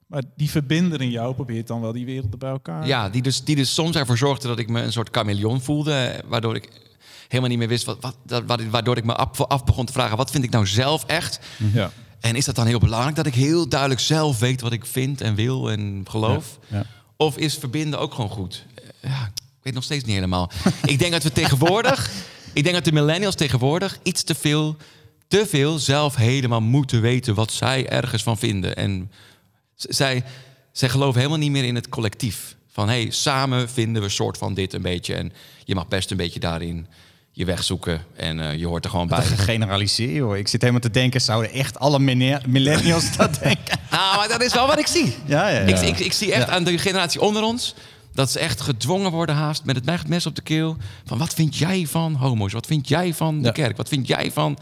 [0.06, 2.86] Maar die verbinder in jou probeert dan wel die werelden bij elkaar.
[2.86, 6.22] Ja, die dus, die dus soms ervoor zorgde dat ik me een soort chameleon voelde.
[6.26, 6.68] Waardoor ik
[7.28, 10.30] helemaal niet meer wist wat, wat, waardoor ik me af, af begon te vragen: wat
[10.30, 11.40] vind ik nou zelf echt?
[11.72, 11.90] ja.
[12.20, 15.20] En is dat dan heel belangrijk dat ik heel duidelijk zelf weet wat ik vind
[15.20, 16.58] en wil en geloof?
[16.68, 16.86] Ja.
[17.16, 18.64] Of is verbinden ook gewoon goed?
[18.74, 20.50] Eh, Ja, ik weet nog steeds niet helemaal.
[20.84, 22.10] ik denk dat we tegenwoordig,
[22.52, 24.76] ik denk dat de millennials tegenwoordig iets te veel,
[25.28, 28.76] te veel zelf helemaal moeten weten wat zij ergens van vinden.
[28.76, 29.10] En
[29.76, 30.24] zij,
[30.72, 32.56] zij geloven helemaal niet meer in het collectief.
[32.72, 35.14] Van hé, hey, samen vinden we soort van dit een beetje.
[35.14, 35.32] En
[35.64, 36.86] je mag best een beetje daarin
[37.34, 38.04] je weg zoeken.
[38.16, 39.18] En eh, je hoort er gewoon bij.
[39.18, 40.38] Dat gegeneraliseer, hoor.
[40.38, 41.98] Ik zit helemaal te denken, zouden echt alle
[42.46, 43.78] millennials dat denken?
[43.90, 45.14] Nou, maar dat is wel wat ik zie.
[45.26, 45.76] Ja, ja, ja.
[45.76, 47.74] Ik, ik, ik zie echt aan de generatie onder ons...
[48.12, 50.76] dat ze echt gedwongen worden haast met het mes op de keel...
[51.04, 52.52] van wat vind jij van homo's?
[52.52, 53.76] Wat vind jij van de kerk?
[53.76, 54.58] Wat vind jij van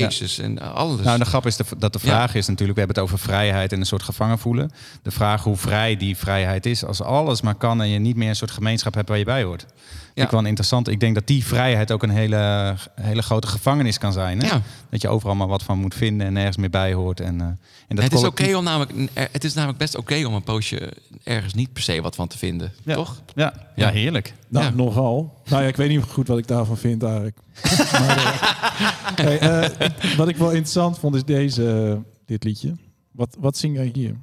[0.00, 0.38] Jezus?
[0.38, 1.00] En eh, alles.
[1.00, 3.72] Nou, de grap is de- dat de vraag is natuurlijk, we hebben het over vrijheid
[3.72, 4.70] en een soort gevangen voelen.
[5.02, 8.28] De vraag hoe vrij die vrijheid is, als alles maar kan en je niet meer
[8.28, 9.66] een soort gemeenschap hebt waar je bij hoort.
[10.14, 10.24] Ja.
[10.24, 10.88] Ik wel interessant.
[10.88, 14.40] Ik denk dat die vrijheid ook een hele, hele grote gevangenis kan zijn.
[14.40, 14.46] Hè?
[14.46, 14.60] Ja.
[14.90, 17.20] Dat je overal maar wat van moet vinden en nergens meer bij hoort.
[17.20, 20.34] En, eh, en dat het, is oké om namelijk, het is namelijk best oké om
[20.34, 20.92] een poosje
[21.24, 22.72] ergens niet per se wat van te vinden.
[22.84, 22.94] Ja.
[22.94, 23.22] Toch?
[23.34, 24.34] Ja, ja, heerlijk.
[24.48, 24.70] Nou, Ja.
[24.70, 25.34] nogal.
[25.44, 27.36] Nou ja, ik weet niet goed wat ik daarvan vind eigenlijk.
[27.92, 32.76] maar, eh, hey, eh, wat ik wel interessant vond is deze, dit liedje.
[33.10, 34.16] Wat, wat zing jij hier?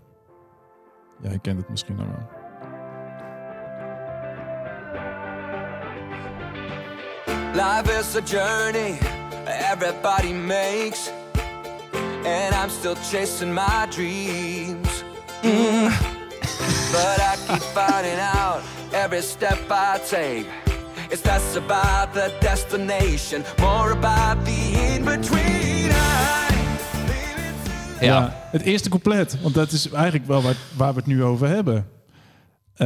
[1.24, 2.41] Ja, je kent het misschien nog wel.
[7.54, 8.98] Life is a journey
[9.46, 11.10] everybody makes,
[12.26, 15.04] and I'm still chasing my dreams.
[15.42, 15.92] Mm.
[16.92, 18.62] But I keep finding out
[18.94, 20.46] every step I take.
[21.10, 25.90] It's less about the destination, more about the in between.
[28.00, 28.34] To Ja.
[28.52, 31.86] het eerste couplet, want dat is eigenlijk wel waar, waar we het nu over hebben.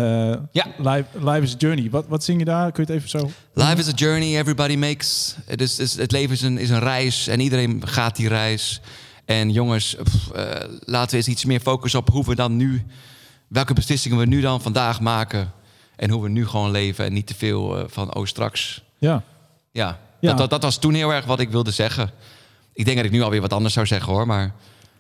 [0.02, 0.66] Eh, Ja.
[0.78, 1.90] life, life is a journey.
[1.90, 2.72] Wat, wat zing je daar?
[2.72, 3.30] Kun je het even zo...
[3.54, 5.36] Life is a journey, everybody makes.
[5.46, 8.82] Het, is, is- het leven is een, is een reis en iedereen gaat die reis.
[9.26, 10.44] En jongens, pff, eh,
[10.80, 12.86] laten we eens iets meer focussen op hoe we dan nu,
[13.48, 15.52] welke beslissingen we nu dan vandaag maken.
[15.96, 18.84] En hoe we nu gewoon leven en niet te veel eh, van, oh straks.
[18.98, 19.24] Ja.
[19.72, 20.30] Ja, Ja.
[20.30, 22.10] Dat, dat, dat was toen heel erg wat ik wilde zeggen.
[22.74, 24.54] Ik denk dat ik nu alweer wat anders zou zeggen hoor, maar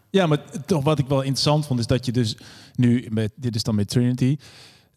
[0.09, 2.37] Ja, maar toch wat ik wel interessant vond is dat je dus
[2.75, 4.37] nu met dit is dan met Trinity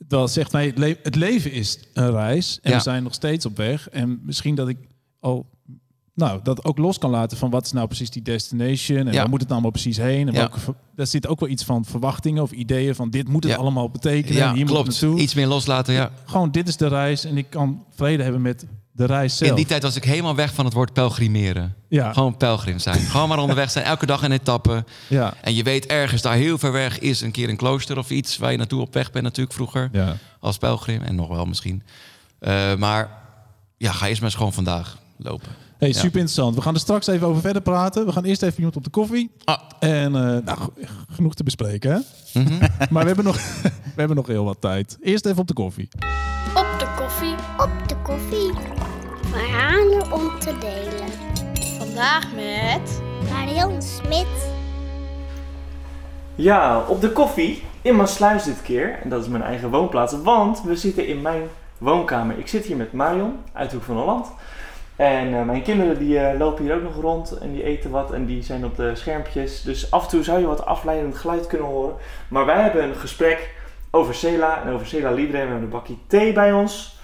[0.08, 2.76] wel zegt nee, het, le- het leven is een reis en Ja.
[2.76, 4.76] we zijn nog steeds op weg en misschien dat ik
[5.20, 5.46] al
[6.14, 9.18] nou dat ook los kan laten van wat is nou precies die destination en Ja.
[9.20, 10.38] waar moet het allemaal precies heen en Ja.
[10.38, 13.56] welke ver- daar zit ook wel iets van verwachtingen of ideeën van dit moet het
[13.56, 14.88] allemaal betekenen ja, en hier moet klopt.
[14.88, 15.20] naartoe.
[15.20, 16.10] Iets meer loslaten, ja.
[16.24, 18.66] Gewoon dit is de reis en ik kan vrede hebben met
[18.98, 19.50] de reis zelf.
[19.50, 21.74] In die tijd was ik helemaal weg van het woord pelgrimeren.
[21.88, 22.98] ja, Gewoon pelgrim zijn.
[23.00, 24.84] Gewoon maar onderweg zijn, elke dag een etappe.
[25.08, 28.10] ja, En je weet ergens daar heel ver weg is een keer een klooster of
[28.10, 29.88] iets waar je naartoe op weg bent natuurlijk vroeger.
[29.92, 30.16] ja.
[30.40, 31.82] Als pelgrim en nog wel misschien.
[32.38, 33.10] Eh, maar
[33.76, 35.48] ja, ga eerst maar eens gewoon vandaag lopen.
[35.78, 35.94] Hey, Ja.
[35.94, 36.54] super interessant.
[36.54, 38.06] We gaan er straks even over verder praten.
[38.06, 39.30] We gaan eerst even iemand op de koffie.
[39.44, 39.58] Ah.
[39.78, 40.58] En eh, nou,
[41.10, 42.40] genoeg te bespreken, hè?
[42.40, 42.52] Mhm.
[42.90, 43.36] Maar we hebben, nog,
[43.94, 44.96] we hebben nog heel wat tijd.
[45.00, 45.88] Eerst even op de koffie.
[46.54, 47.34] Op de koffie.
[47.58, 48.77] Op de koffie.
[50.18, 51.08] Om te delen.
[51.78, 53.02] Vandaag met...
[53.30, 54.52] Marion Smit.
[56.34, 58.98] Ja, op de koffie in Maasluis dit keer.
[59.02, 61.42] En dat is mijn eigen woonplaats, want we zitten in mijn
[61.78, 62.38] woonkamer.
[62.38, 64.26] Ik zit hier met Marion uit Hoek van Holland.
[64.96, 68.12] En eh, mijn kinderen die eh, lopen hier ook nog rond en die eten wat
[68.12, 69.62] en die zijn op de schermpjes.
[69.62, 71.94] Dus af en toe zou je wat afleidend geluid kunnen horen.
[72.28, 73.54] Maar wij hebben een gesprek
[73.90, 75.32] over Cela en over Cela Libre.
[75.32, 76.97] We hebben een bakje thee bij ons.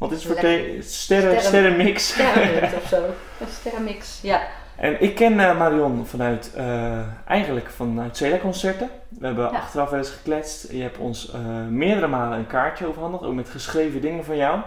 [0.00, 0.82] Wat is het voor thee?
[0.82, 2.08] Sterren, Sterren- sterrenmix.
[2.08, 2.96] Sterrenmix of zo.
[3.40, 4.40] Een sterrenmix, ja.
[4.76, 8.90] En ik ken eh, Marion vanuit, eh, eigenlijk vanuit Cela-concerten.
[9.08, 9.58] We hebben Ja.
[9.58, 10.72] achteraf wel eens gekletst.
[10.72, 14.60] Je hebt ons eh, meerdere malen een kaartje overhandigd, ook met geschreven dingen van jou.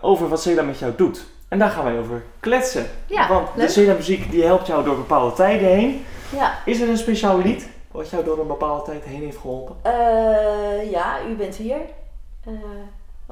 [0.00, 1.24] over wat Cela met jou doet.
[1.48, 2.86] En daar gaan wij over kletsen.
[3.06, 3.66] Ja, Want leuk.
[3.66, 6.04] de Cela-muziek die helpt jou door bepaalde tijden heen.
[6.36, 9.76] Ja, Is er een speciaal lied wat jou door een bepaalde tijd heen heeft geholpen?
[9.82, 11.76] Eh, ja, u bent hier.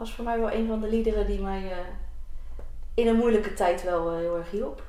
[0.01, 1.79] Was voor mij wel een van de liederen die mij eh,
[3.01, 4.83] in een moeilijke tijd wel eh, heel erg hielp.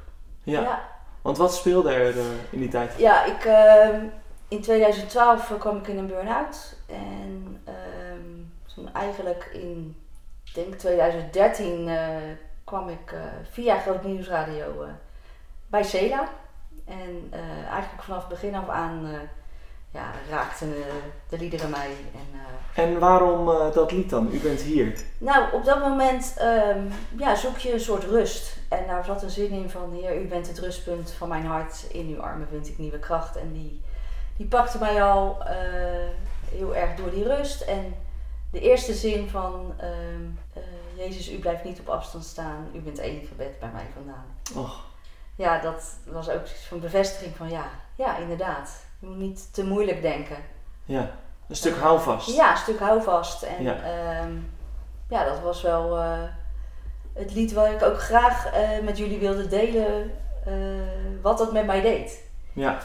[0.44, 0.62] Ja.
[0.62, 0.90] ja.
[1.22, 2.94] Want wat speelde er eh, in die tijd?
[2.98, 4.06] Ja, ik, ehm,
[4.48, 6.76] in 2012 kwam ik in een burn-out.
[6.86, 9.98] En ehm, toen eigenlijk in,
[10.54, 12.08] denk 2013, eh,
[12.64, 13.16] kwam ik
[13.52, 14.86] via Groot Nieuwsradio
[15.68, 16.30] bij Cela.
[16.86, 17.32] En
[17.70, 19.08] eigenlijk vanaf het begin af aan
[19.92, 20.94] ja, raakten eh,
[21.30, 21.96] de liederen mij.
[22.14, 22.40] En,
[22.76, 24.30] eh, En waarom eh, dat lied dan?
[24.32, 25.00] U bent hier.
[25.18, 26.84] nou, op dat moment ehm,
[27.18, 28.58] ja, zoek je een soort rust.
[28.70, 31.86] En daar zat een zin in van, Heer, u bent het rustpunt van mijn hart.
[31.92, 33.36] In uw armen vind ik nieuwe kracht.
[33.36, 33.82] En die,
[34.38, 35.38] die pakte mij al
[36.52, 37.62] heel erg door die rust.
[37.62, 37.96] En
[38.52, 40.64] de eerste zin van, ehm, eh,
[40.96, 42.68] Jezus, u blijft niet op afstand staan.
[42.74, 44.26] U bent één gebed bij mij vandaan.
[44.56, 44.90] Och,
[45.36, 48.86] Ja, dat was ook van bevestiging van, ja, ja, inderdaad.
[49.02, 50.38] Je moet niet te moeilijk denken.
[50.86, 51.12] ja.
[51.48, 52.36] Een stuk houvast.
[52.36, 53.42] Ja, een stuk houvast.
[53.44, 53.76] En Ja.
[53.84, 54.28] ja,
[55.10, 56.20] ja dat was wel eh,
[57.14, 60.12] het lied waar ik ook graag eh, met jullie wilde delen
[60.46, 60.54] eh,
[61.22, 62.22] wat dat met mij deed.
[62.54, 62.78] Ja.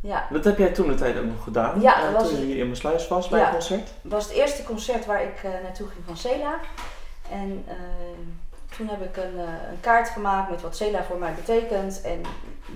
[0.00, 1.80] Ja, Dat heb jij toen de tijd ook nog gedaan.
[1.80, 3.44] Ja, dat was toen je hier in mijn sluis was bij Ja.
[3.44, 3.88] het concert.
[4.02, 6.58] het was het eerste concert waar ik naartoe ging van Cela.
[7.30, 7.74] En eh,
[8.78, 12.00] toen heb ik een, eh, een kaart gemaakt met wat Cela voor mij betekent.
[12.00, 12.22] En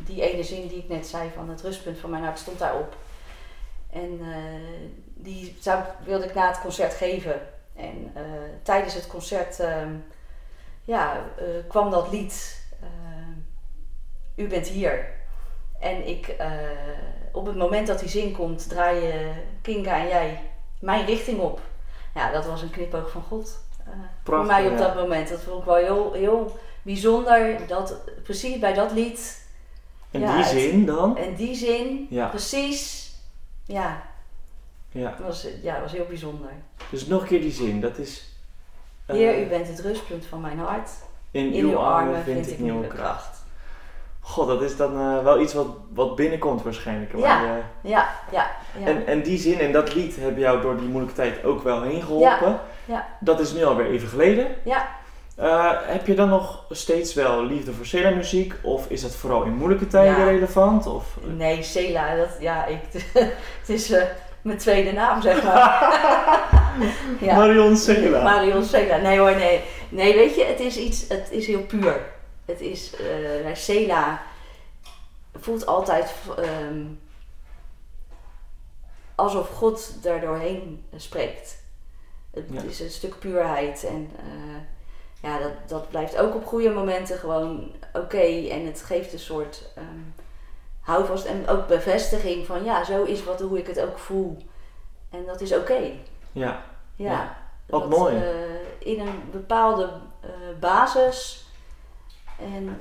[0.04, 2.96] die ene zin die ik net zei van het rustpunt van mijn hart stond daarop.
[3.90, 7.40] En eh, die zou, wilde ik na het concert geven.
[7.76, 8.22] En eh,
[8.62, 9.94] tijdens het concert ehm,
[10.84, 11.24] ja,
[11.68, 12.60] kwam dat lied.
[14.36, 15.08] U bent hier.
[15.80, 16.36] En ik,
[17.32, 20.40] op het moment dat die zin komt, draaien Kinga en jij
[20.80, 21.60] mijn richting op.
[22.14, 23.60] Ja, dat was een knipoog van God.
[23.84, 24.78] Eh, voor Prachtig, mij op ja.
[24.78, 25.28] dat moment.
[25.28, 27.56] Dat vond ik wel heel, heel bijzonder.
[27.66, 29.40] Dat precies bij dat lied.
[30.10, 31.16] En Ja, die het- zin dan?
[31.16, 32.26] En die zin, Ja.
[32.28, 33.12] precies.
[33.66, 34.02] Ja,
[34.90, 35.10] Ja.
[35.18, 36.50] dat was, ja, dat was heel bijzonder.
[36.90, 37.80] Dus nog een keer die zin.
[37.80, 38.28] Dat is...
[39.06, 40.90] eh, Heer, u bent het rustpunt van mijn hart.
[41.30, 43.40] in, In uw armen vind ik nieuwe kracht.
[44.20, 47.16] God, dat is dan eh, wel iets wat, wat binnenkomt waarschijnlijk.
[47.16, 47.42] Ja.
[47.42, 48.50] Ja, ja, ja.
[48.84, 51.82] En, en die zin en dat lied hebben jou door die moeilijke tijd ook wel
[51.82, 52.48] heen geholpen.
[52.48, 52.62] ja.
[53.20, 54.46] Dat is nu alweer even geleden.
[54.64, 54.88] Ja.
[55.36, 58.54] Eh, heb je dan nog steeds wel liefde voor Sela muziek?
[58.62, 60.24] Of is dat vooral in moeilijke tijden Ja.
[60.24, 60.86] relevant?
[60.86, 62.78] Of, Nee, Sela, dat, ja, ik,
[63.60, 64.02] het is eh,
[64.42, 65.90] mijn tweede naam, zeg maar.
[67.20, 67.34] ja.
[67.36, 68.22] Marion Sela.
[68.22, 68.96] Marion Sela.
[68.96, 69.60] Nee hoor, nee.
[69.88, 72.00] Nee, weet je, het is iets, het is heel puur.
[72.44, 72.92] Het is,
[73.52, 74.22] Sela
[75.40, 76.84] voelt altijd ehm,
[79.14, 81.61] alsof God daar doorheen spreekt.
[82.32, 82.62] Het Ja.
[82.62, 84.60] is een stuk puurheid en eh,
[85.30, 88.46] ja, dat, dat blijft ook op goede momenten gewoon oké.
[88.50, 89.86] En het geeft een soort ehm,
[90.80, 94.36] houvast en ook bevestiging van ja, zo is wat, hoe ik het ook voel.
[95.10, 95.80] En dat is oké.
[96.32, 96.62] Ja.
[96.96, 97.10] Ja.
[97.10, 97.36] Ja.
[97.66, 98.16] Wat Dat, mooi.
[98.16, 98.32] eh,
[98.78, 99.90] in een bepaalde
[100.20, 101.46] eh, basis.
[102.38, 102.80] En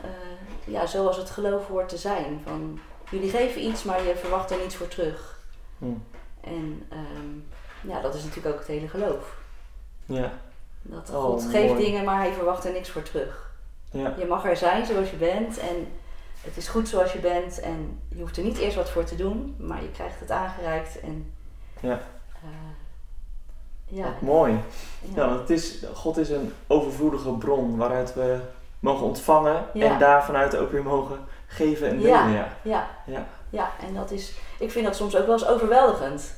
[0.63, 2.41] ja, zoals het geloof hoort te zijn.
[2.45, 5.39] Van, jullie geven iets, maar je verwacht er niets voor terug.
[5.77, 5.85] Hm.
[6.41, 9.39] En ehm, ja, dat is natuurlijk ook het hele geloof.
[10.13, 10.31] Ja.
[10.81, 11.83] Dat Oh, God geeft mooi.
[11.85, 13.49] dingen, maar hij verwacht er niks voor terug.
[13.91, 14.13] Ja.
[14.17, 15.87] Je mag er zijn zoals je bent en
[16.41, 17.59] het is goed zoals je bent.
[17.59, 20.99] En je hoeft er niet eerst wat voor te doen, maar je krijgt het aangereikt.
[20.99, 21.33] En,
[21.79, 21.99] Ja.
[22.33, 22.49] eh,
[23.85, 24.59] ja, Wat mooi.
[25.15, 25.27] ja.
[25.27, 28.39] Want het is, God is een overvloedige bron waaruit we
[28.79, 29.85] mogen ontvangen Ja.
[29.93, 32.11] en daar vanuit ook weer mogen geven en delen.
[32.11, 32.27] Ja.
[32.29, 32.47] Ja.
[32.61, 33.25] Ja, Ja.
[33.49, 36.33] ja, en dat is, ik vind dat soms ook wel eens overweldigend.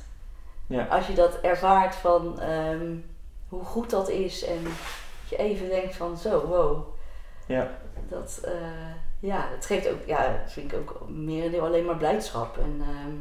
[0.66, 0.84] Ja.
[0.90, 2.86] Als je dat ervaart van ehm,
[3.54, 4.72] hoe goed dat is en dat
[5.28, 6.86] je even denkt van zo, wow.
[7.46, 7.70] Ja.
[8.08, 8.52] Dat, eh,
[9.20, 12.58] ja, het geeft ook, ja, vind ik ook merendeel alleen maar blijdschap.
[12.58, 13.14] En, ehm,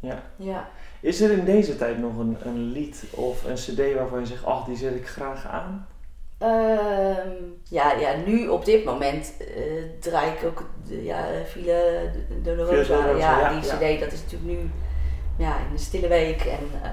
[0.00, 0.22] Ja.
[0.36, 0.68] ja.
[1.00, 4.44] Is er in deze tijd nog een, een lied of een cd waarvan je zegt,
[4.44, 5.86] ach, die zet ik graag aan?
[6.38, 7.30] Ehm,
[7.62, 12.10] ja, ja, nu op dit moment eh, draai ik ook ja, File
[12.42, 12.84] Dolorosa.
[12.84, 13.76] Villa Dolorosa, ja, ja, die ja.
[13.76, 14.70] cd, dat is natuurlijk nu
[15.38, 16.40] ja, in de stille week.
[16.40, 16.90] En, eh,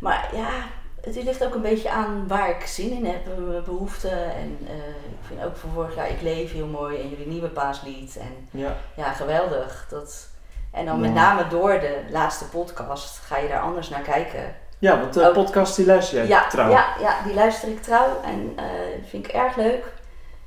[0.00, 0.50] maar ja,
[1.00, 4.24] het ligt ook een beetje aan waar ik zin in heb, mijn behoeften.
[4.34, 7.48] En eh, ik vind ook van vorig jaar Ik Leef heel mooi en jullie nieuwe
[7.48, 8.16] paaslied.
[8.16, 8.76] En Ja.
[8.94, 9.86] ja, geweldig.
[9.90, 10.28] Dat,
[10.72, 14.54] en dan met name door de laatste podcast ga je daar anders naar kijken.
[14.78, 16.70] Ja, want de Ook- podcast die luister jij Ja, trouw.
[16.70, 18.64] ja, ja, die luister ik trouw en eh,
[19.00, 19.84] dat vind ik erg leuk.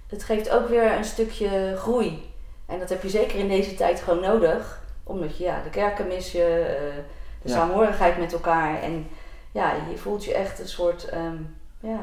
[0.09, 2.31] Het geeft ook weer een stukje groei.
[2.65, 4.81] En dat heb je zeker in deze tijd gewoon nodig.
[5.03, 6.43] Omdat je ja, de kerken mis je,
[6.77, 7.03] eh,
[7.41, 7.53] de Ja.
[7.55, 8.81] saamhorigheid met elkaar.
[8.81, 9.07] En
[9.53, 11.35] ja, je voelt je echt een soort, ehm,
[11.79, 11.99] ja,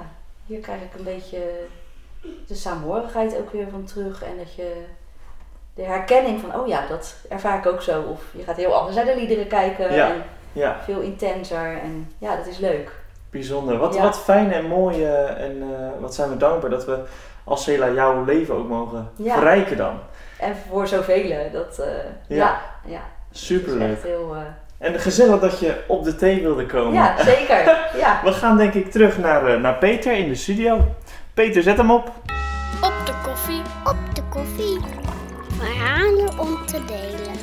[0.46, 1.38] hier krijg ik een beetje
[2.46, 4.22] de saamhorigheid ook weer van terug.
[4.22, 4.84] En dat je
[5.74, 8.02] de herkenning van, oh ja, dat ervaar ik ook zo.
[8.02, 9.94] Of je gaat heel anders naar de liederen kijken.
[9.94, 10.08] Ja.
[10.10, 11.78] En Ja, veel intenser.
[11.82, 12.92] En ja, dat is leuk.
[13.30, 13.76] bijzonder.
[13.78, 14.02] Wat, Ja.
[14.02, 17.02] wat fijn en mooi eh, en eh, wat zijn we dankbaar dat we
[17.44, 19.98] als Cela jouw leven ook mogen verrijken dan.
[20.38, 21.86] En voor zoveel, dat, eh,
[22.36, 22.60] Ja.
[22.86, 23.00] ja.
[23.30, 23.78] Superleuk.
[23.80, 24.36] Dat is echt heel,
[24.80, 26.92] En gezellig dat je op de thee wilde komen.
[26.92, 27.78] ja, zeker.
[27.96, 28.20] ja.
[28.24, 30.94] We gaan denk ik terug naar, eh, naar Peter in de studio.
[31.34, 32.12] Peter, zet hem op.
[32.80, 33.60] Op de koffie.
[33.84, 34.78] Op de koffie.
[35.58, 37.38] Verhalen om te delen.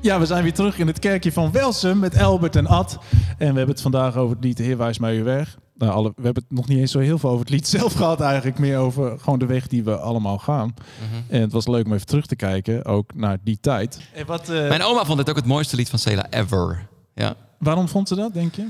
[0.00, 2.98] Ja, we zijn weer terug in het kerkje van Welsum met Albert en Ad.
[3.28, 5.56] En we hebben het vandaag over het lied Heer wijs mij uw weg.
[5.78, 7.92] Nou, alle, we hebben het nog niet eens zo heel veel over het lied zelf
[7.92, 8.58] gehad eigenlijk.
[8.58, 10.74] Meer over gewoon de weg die we allemaal gaan.
[10.74, 11.34] Mhm.
[11.34, 14.00] En het was leuk om even terug te kijken, ook naar die tijd.
[14.14, 16.88] En wat, eh, Mijn oma vond het ook het mooiste lied van Cela ever.
[17.14, 17.34] Ja.
[17.58, 18.66] waarom vond ze dat, denk je?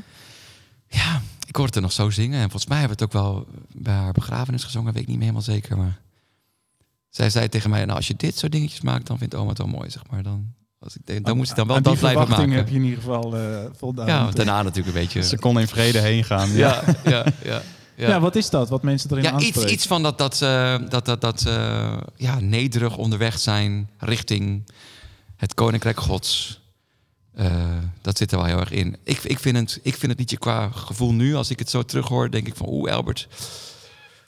[0.88, 2.36] ja, ik hoorde het er nog zo zingen.
[2.40, 4.92] En volgens mij hebben we het ook wel bij haar begrafenis gezongen.
[4.92, 5.76] Weet ik niet meer helemaal zeker.
[5.76, 6.00] Maar
[7.08, 9.58] zij zei tegen mij, nou, als je dit soort dingetjes maakt, dan vindt oma het
[9.58, 10.22] wel mooi, zeg maar.
[10.22, 12.50] Dan, als ik, denk, dan moest ik dan wel Aan dat blijven maken.
[12.50, 14.06] heb je in ieder geval eh voldaan.
[14.06, 15.22] Ja, daarna natuurlijk een beetje...
[15.22, 16.50] Ze kon in vrede heen gaan.
[16.52, 17.62] Ja, ja, ja.
[17.96, 18.08] Ja.
[18.08, 18.20] ja.
[18.20, 18.68] wat is dat?
[18.68, 22.40] Wat mensen erin Ja, iets, iets van dat, dat, eh, dat, dat, dat eh, ja,
[22.40, 24.70] nederig onderweg zijn richting
[25.36, 26.60] het Koninkrijk Gods.
[27.34, 27.52] Eh,
[28.02, 28.96] dat zit er wel heel erg in.
[29.04, 31.82] Ik, ik, vind het, ik vind het liedje qua gevoel nu, als ik het zo
[31.82, 33.28] terughoor, denk ik van, oeh, Albert.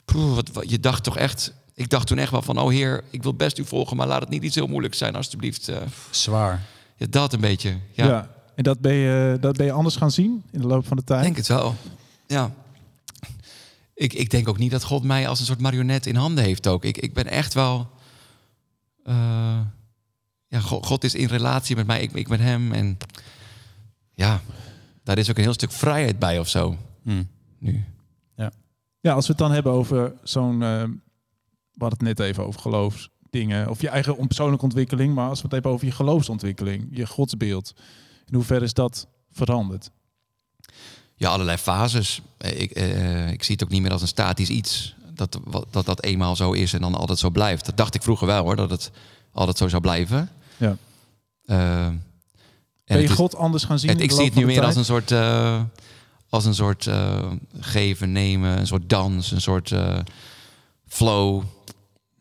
[0.05, 1.53] Poeh, wat, wat- je dacht toch echt.
[1.73, 4.21] Ik dacht toen echt wel van, oh heer, ik wil best u volgen, maar laat
[4.21, 5.67] het niet iets heel moeilijks zijn, alstublieft.
[5.67, 5.77] Eh,
[6.09, 6.61] Zwaar.
[6.95, 7.77] ja, dat een beetje.
[7.91, 8.29] Ja, Ja.
[8.55, 11.03] En dat ben, je, dat ben je anders gaan zien in de loop van de
[11.03, 11.19] tijd?
[11.19, 11.75] ik denk het wel.
[12.27, 12.51] Ja.
[13.93, 16.67] Ik, ik denk ook niet dat God mij als een soort marionet in handen heeft
[16.67, 16.85] ook.
[16.85, 17.89] Ik, ik ben echt wel...
[19.03, 19.59] eh,
[20.47, 22.71] ja, God, God is in relatie met mij, ik, ik met hem.
[22.71, 22.97] En
[24.13, 24.41] ja,
[25.03, 26.77] daar is ook een heel stuk vrijheid bij of zo.
[27.03, 27.23] Hm.
[27.59, 27.83] Nu.
[29.03, 30.63] Ja, als we het dan hebben over zo'n...
[30.63, 30.83] eh,
[31.73, 33.69] we hadden het net even over geloofsdingen.
[33.69, 35.13] Of je eigen on- persoonlijke ontwikkeling.
[35.15, 36.87] Maar als we het hebben over je geloofsontwikkeling.
[36.91, 37.73] Je godsbeeld.
[38.27, 39.91] In hoeverre is dat veranderd?
[41.15, 42.21] Ja, allerlei fases.
[42.37, 44.95] Eh, Ik, eh, ik zie het ook niet meer als een statisch iets.
[45.13, 47.65] Dat, dat dat eenmaal zo is en dan altijd zo blijft.
[47.65, 48.91] Dat dacht ik vroeger wel hoor, dat het
[49.31, 50.29] altijd zo zou blijven.
[50.57, 50.77] Ja.
[51.45, 52.01] Eh, en
[52.85, 54.85] Ben je God anders gaan zien Het, in ik zie het nu meer als een
[54.85, 55.61] soort, eh,
[56.29, 59.97] als een soort eh, geven, nemen, een soort dans, een soort eh,
[60.87, 61.43] flow.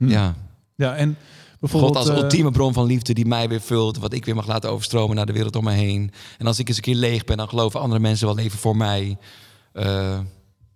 [0.01, 0.09] Hm.
[0.09, 0.35] Ja,
[0.77, 1.17] Ja, en
[1.61, 1.97] bijvoorbeeld...
[1.97, 4.47] God als eh, ultieme bron van liefde die mij weer vult, wat ik weer mag
[4.47, 6.13] laten overstromen naar de wereld om me heen.
[6.39, 8.77] En als ik eens een keer leeg ben, dan geloven andere mensen wel leven voor
[8.77, 9.19] mij.
[9.73, 10.19] Eh,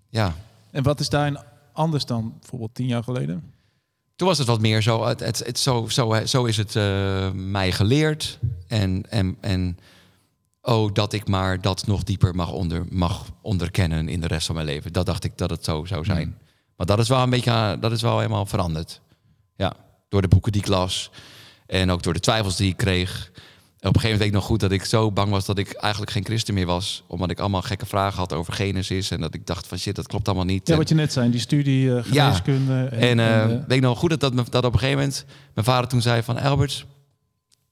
[0.08, 0.34] ja,
[0.70, 1.38] En wat is daarin
[1.72, 3.52] anders dan bijvoorbeeld tien jaar geleden?
[4.16, 7.30] Toen was het wat meer zo, het, het, het, zo, zo, zo is het eh,
[7.30, 8.38] mij geleerd.
[8.66, 9.78] En, en, en
[10.62, 14.54] oh, dat ik maar dat nog dieper mag, onder, mag onderkennen in de rest van
[14.54, 14.92] mijn leven.
[14.92, 16.38] Dat dacht ik dat het zo zou zijn.
[16.76, 19.00] Maar dat is wel een beetje, dat is wel helemaal veranderd.
[19.56, 19.72] Ja,
[20.08, 21.10] door de boeken die ik las.
[21.66, 23.30] En ook door de twijfels die ik kreeg.
[23.80, 25.58] En op een gegeven moment weet ik nog goed dat ik zo bang was dat
[25.58, 27.02] ik eigenlijk geen christen meer was.
[27.06, 29.10] Omdat ik allemaal gekke vragen had over Genesis.
[29.10, 30.66] En dat ik dacht van shit, dat klopt allemaal niet.
[30.66, 32.24] Ja, En- wat je net zei, die studie eh Ja.
[32.24, 32.84] geneeskunde.
[32.84, 35.24] en eh, eh, weet ik nog goed dat, dat, me- dat op een gegeven moment
[35.54, 36.86] mijn vader toen zei van Albert,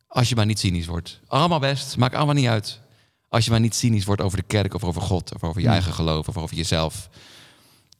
[0.06, 1.20] als je maar niet cynisch wordt.
[1.26, 2.80] Allemaal best, maakt allemaal niet uit.
[3.28, 5.66] Als je maar niet cynisch wordt over de kerk of over God of over je
[5.66, 5.74] Hmm.
[5.74, 7.08] eigen geloof of over jezelf.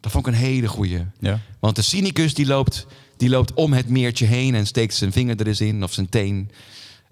[0.00, 1.06] Dat vond ik een hele goeie.
[1.20, 1.38] Ja.
[1.60, 2.86] Want de cynicus die loopt,
[3.22, 6.08] die loopt om het meertje heen en steekt zijn vinger er eens in of zijn
[6.08, 6.50] teen.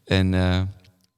[0.05, 0.63] En, eh,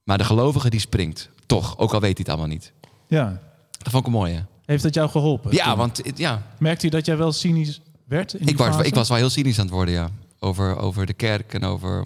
[0.04, 1.28] maar de gelovige die springt.
[1.46, 2.72] Toch, ook al weet hij het allemaal niet.
[3.08, 3.40] ja.
[3.78, 4.44] Dat vond ik een mooie.
[4.64, 5.52] Heeft dat jou geholpen?
[5.54, 5.76] Ja, toen?
[5.76, 8.34] want ja, Merkte je dat jij wel cynisch werd?
[8.34, 8.84] In Ik was, fase?
[8.86, 10.10] ik was wel heel cynisch aan het worden, ja.
[10.38, 12.04] Over, over de kerk en over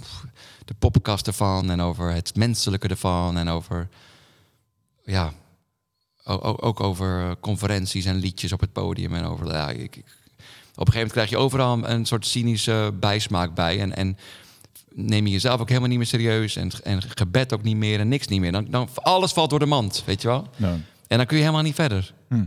[0.65, 3.89] de poppenkast ervan en over het menselijke ervan en over,
[5.05, 5.33] ja,
[6.25, 10.03] o- o- ook over conferenties en liedjes op het podium en over, ja, ik,
[10.87, 14.17] een gegeven moment krijg je overal een soort cynische bijsmaak bij en, en
[14.95, 18.09] neem je jezelf ook helemaal niet meer serieus en, en gebed ook niet meer en
[18.09, 18.53] niks niet meer.
[18.53, 20.47] Dan, dan alles valt door de mand, weet je wel?
[21.07, 22.15] En dan kun je helemaal niet verder.
[22.29, 22.45] Hm.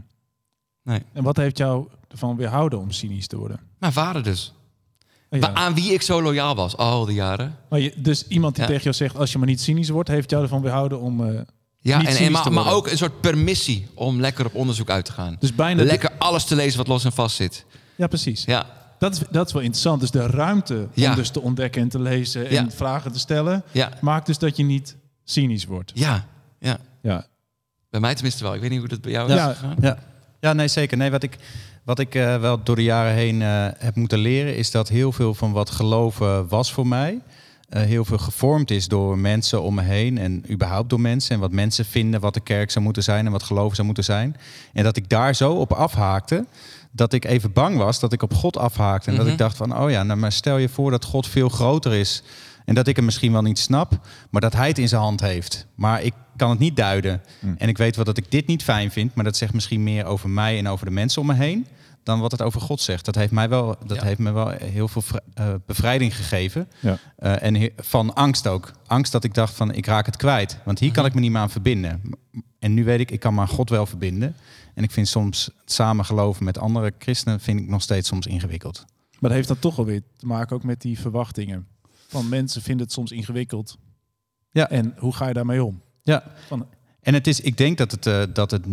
[0.83, 1.01] Nee.
[1.13, 3.59] En wat heeft jou ervan weerhouden om cynisch te worden?
[3.79, 4.53] Mijn vader dus.
[5.29, 5.53] Oh, ja.
[5.53, 7.55] Aan wie ik zo loyaal was, al die jaren.
[7.69, 8.69] Maar je, dus iemand die Ja.
[8.69, 11.41] tegen jou zegt, als je maar niet cynisch wordt, heeft jou ervan weerhouden om eh,
[11.77, 12.73] Ja, niet en, en, maar, te maar worden.
[12.73, 15.35] ook een soort permissie om lekker op onderzoek uit te gaan.
[15.39, 15.83] Dus bijna...
[15.83, 17.65] lekker alles te lezen wat los en vast zit.
[17.99, 18.43] Ja, precies.
[18.43, 18.65] Ja,
[18.99, 20.01] Dat is, dat is wel interessant.
[20.01, 21.09] Dus de ruimte Ja.
[21.09, 22.69] om dus te ontdekken en te lezen en Ja.
[22.69, 25.91] vragen te stellen, ja, maakt dus dat je niet cynisch wordt.
[25.95, 26.25] ja,
[26.59, 26.77] ja.
[27.01, 27.25] Ja.
[27.89, 28.53] Bij mij tenminste wel.
[28.53, 29.49] Ik weet niet hoe dat bij jou Ja.
[29.49, 29.75] is gegaan.
[29.81, 29.97] Ja,
[30.39, 30.97] ja nee, zeker.
[30.97, 31.37] Nee, wat ik,
[31.83, 34.55] wat ik eh, wel door de jaren heen eh, heb moeten leren...
[34.57, 37.19] is dat heel veel van wat geloven was voor mij...
[37.69, 40.17] eh, heel veel gevormd is door mensen om me heen...
[40.17, 41.35] en überhaupt door mensen.
[41.35, 43.25] En wat mensen vinden wat de kerk zou moeten zijn...
[43.25, 44.35] en wat geloven zou moeten zijn.
[44.73, 46.45] En dat ik daar zo op afhaakte...
[46.91, 49.09] dat ik even bang was dat ik op God afhaakte.
[49.09, 49.31] En dat Mhm.
[49.33, 52.23] ik dacht van, oh ja, nou, maar stel je voor dat God veel groter is...
[52.65, 53.99] En dat ik hem misschien wel niet snap,
[54.29, 55.65] maar dat hij het in zijn hand heeft.
[55.75, 57.21] Maar ik kan het niet duiden.
[57.57, 60.05] En ik weet wel dat ik dit niet fijn vind, maar dat zegt misschien meer
[60.05, 61.67] over mij en over de mensen om me heen
[62.03, 63.05] dan wat het over God zegt.
[63.05, 64.03] Dat heeft mij wel, dat Ja.
[64.03, 65.01] heeft me wel heel veel
[65.33, 66.69] eh, bevrijding gegeven.
[66.79, 66.97] Ja.
[67.15, 68.71] Eh, en he- van angst ook.
[68.87, 70.57] Angst dat ik dacht van ik raak het kwijt.
[70.65, 72.01] Want hier kan ik me niet meer aan verbinden.
[72.59, 74.35] En nu weet ik, ik kan me aan God wel verbinden.
[74.73, 78.25] En ik vind soms het samen geloven met andere christenen vind ik nog steeds soms
[78.27, 78.85] ingewikkeld.
[79.11, 81.67] Maar dat heeft dan toch alweer te maken ook met die verwachtingen.
[82.07, 83.77] Van mensen vinden het soms ingewikkeld.
[84.51, 84.69] Ja.
[84.69, 85.81] En hoe ga je daarmee om?
[86.03, 86.23] Ja.
[86.47, 86.67] Van-
[87.01, 88.65] En het is, ik denk dat het, eh, dat het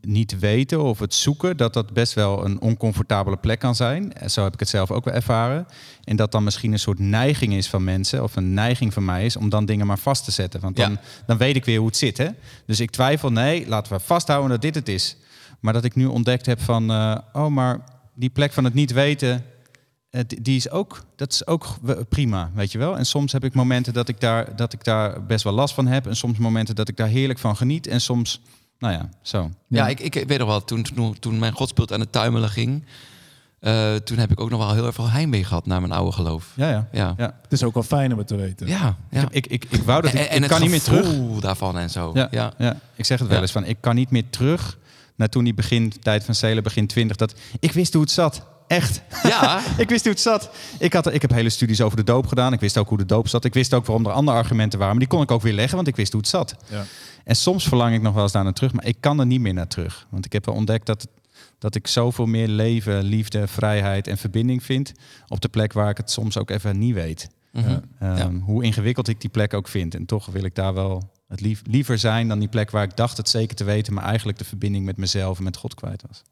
[0.00, 4.12] niet weten of het zoeken, dat dat best wel een oncomfortabele plek kan zijn.
[4.12, 5.66] En Zo heb ik het zelf ook wel ervaren.
[6.04, 9.24] En dat dan misschien een soort neiging is van mensen, of een neiging van mij
[9.24, 10.60] is, om dan dingen maar vast te zetten.
[10.60, 11.00] Want dan, Ja.
[11.26, 12.18] dan weet ik weer hoe het zit.
[12.18, 12.28] Hè?
[12.66, 15.16] Dus ik twijfel, nee, laten we vasthouden dat dit het is.
[15.60, 17.80] Maar dat ik nu ontdekt heb van, eh, oh, maar
[18.14, 19.40] die plek van het niet weten, eh,
[20.26, 21.66] die- die is ook, dat is ook
[22.08, 22.96] prima, weet je wel.
[22.98, 25.86] En soms heb ik momenten dat ik, daar, dat ik daar best wel last van
[25.86, 26.06] heb.
[26.06, 27.86] En soms momenten dat ik daar heerlijk van geniet.
[27.86, 28.40] En soms,
[28.78, 29.50] nou ja, zo.
[29.68, 32.84] Ja, ik, ik weet nog wel, toen, toen, toen mijn godsbeeld aan het tuimelen ging...
[33.60, 36.12] eh, toen heb ik ook nog wel heel erg veel heimwee gehad naar mijn oude
[36.12, 36.52] geloof.
[36.56, 36.88] Ja, ja.
[36.92, 37.38] Ja, ja.
[37.42, 38.66] Het is ook wel fijn om het te weten.
[38.66, 38.96] ja.
[39.10, 39.26] ja.
[39.30, 41.40] Ik, ik, ik wou dat ik, en, en ik het kan niet meer terug.
[41.40, 42.10] daarvan en zo.
[42.14, 42.52] Ja, Ja.
[42.58, 42.76] ja.
[42.94, 43.42] ik zeg het wel Ja.
[43.42, 44.78] eens van, ik kan niet meer terug
[45.16, 47.16] naar toen die begin tijd van Celen, begin 20.
[47.16, 48.42] Dat ik wist hoe het zat.
[48.66, 49.02] Echt.
[49.22, 49.60] Ja.
[49.78, 50.50] ik wist hoe het zat.
[50.78, 52.52] Ik, had, ik heb hele studies over de doop gedaan.
[52.52, 53.44] Ik wist ook hoe de doop zat.
[53.44, 54.96] Ik wist ook waarom er andere argumenten waren.
[54.96, 56.56] Maar die kon ik ook weer leggen, want ik wist hoe het zat.
[56.70, 56.84] Ja.
[57.24, 58.72] En soms verlang ik nog wel eens daar naar terug.
[58.72, 60.06] Maar ik kan er niet meer naar terug.
[60.10, 61.06] Want ik heb wel ontdekt dat,
[61.58, 64.92] dat ik zoveel meer leven, liefde, vrijheid en verbinding vind.
[65.28, 67.28] Op de plek waar ik het soms ook even niet weet.
[67.52, 67.78] Mhm.
[67.98, 68.30] Ehm, Ja.
[68.30, 69.94] Hoe ingewikkeld ik die plek ook vind.
[69.94, 72.96] En toch wil ik daar wel het lief, liever zijn dan die plek waar ik
[72.96, 76.04] dacht het zeker te weten, maar eigenlijk de verbinding met mezelf en met God kwijt
[76.08, 76.22] was.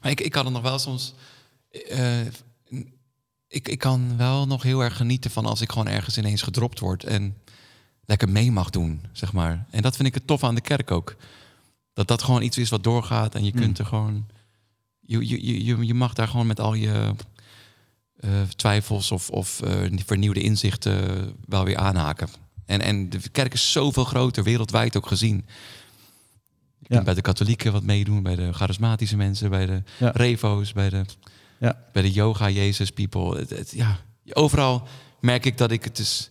[0.00, 1.14] Maar ik, ik kan het nog wel soms.
[1.72, 2.20] Eh,
[3.48, 6.78] ik, ik kan wel nog heel erg genieten van als ik gewoon ergens ineens gedropt
[6.78, 7.36] word en
[8.04, 9.66] lekker mee mag doen, zeg maar.
[9.70, 11.16] En dat vind ik het tof aan de kerk ook.
[11.92, 14.26] Dat dat gewoon iets is wat doorgaat en je kunt er gewoon.
[15.00, 17.14] Je, je, je- je, mag daar gewoon met al je
[18.16, 22.28] eh, twijfels of, of eh, vernieuwde inzichten wel weer aanhaken.
[22.66, 25.46] En, en de kerk is zoveel groter, wereldwijd ook gezien.
[26.86, 27.02] Ja.
[27.02, 30.10] bij de katholieken wat meedoen, bij de charismatische mensen, bij de Ja.
[30.14, 31.04] revo's, bij de,
[31.62, 31.76] Ja.
[31.92, 33.38] bij de yoga, Jezus people.
[33.38, 33.96] Het, het- ja,
[34.32, 34.86] overal
[35.20, 36.30] merk ik dat ik het dus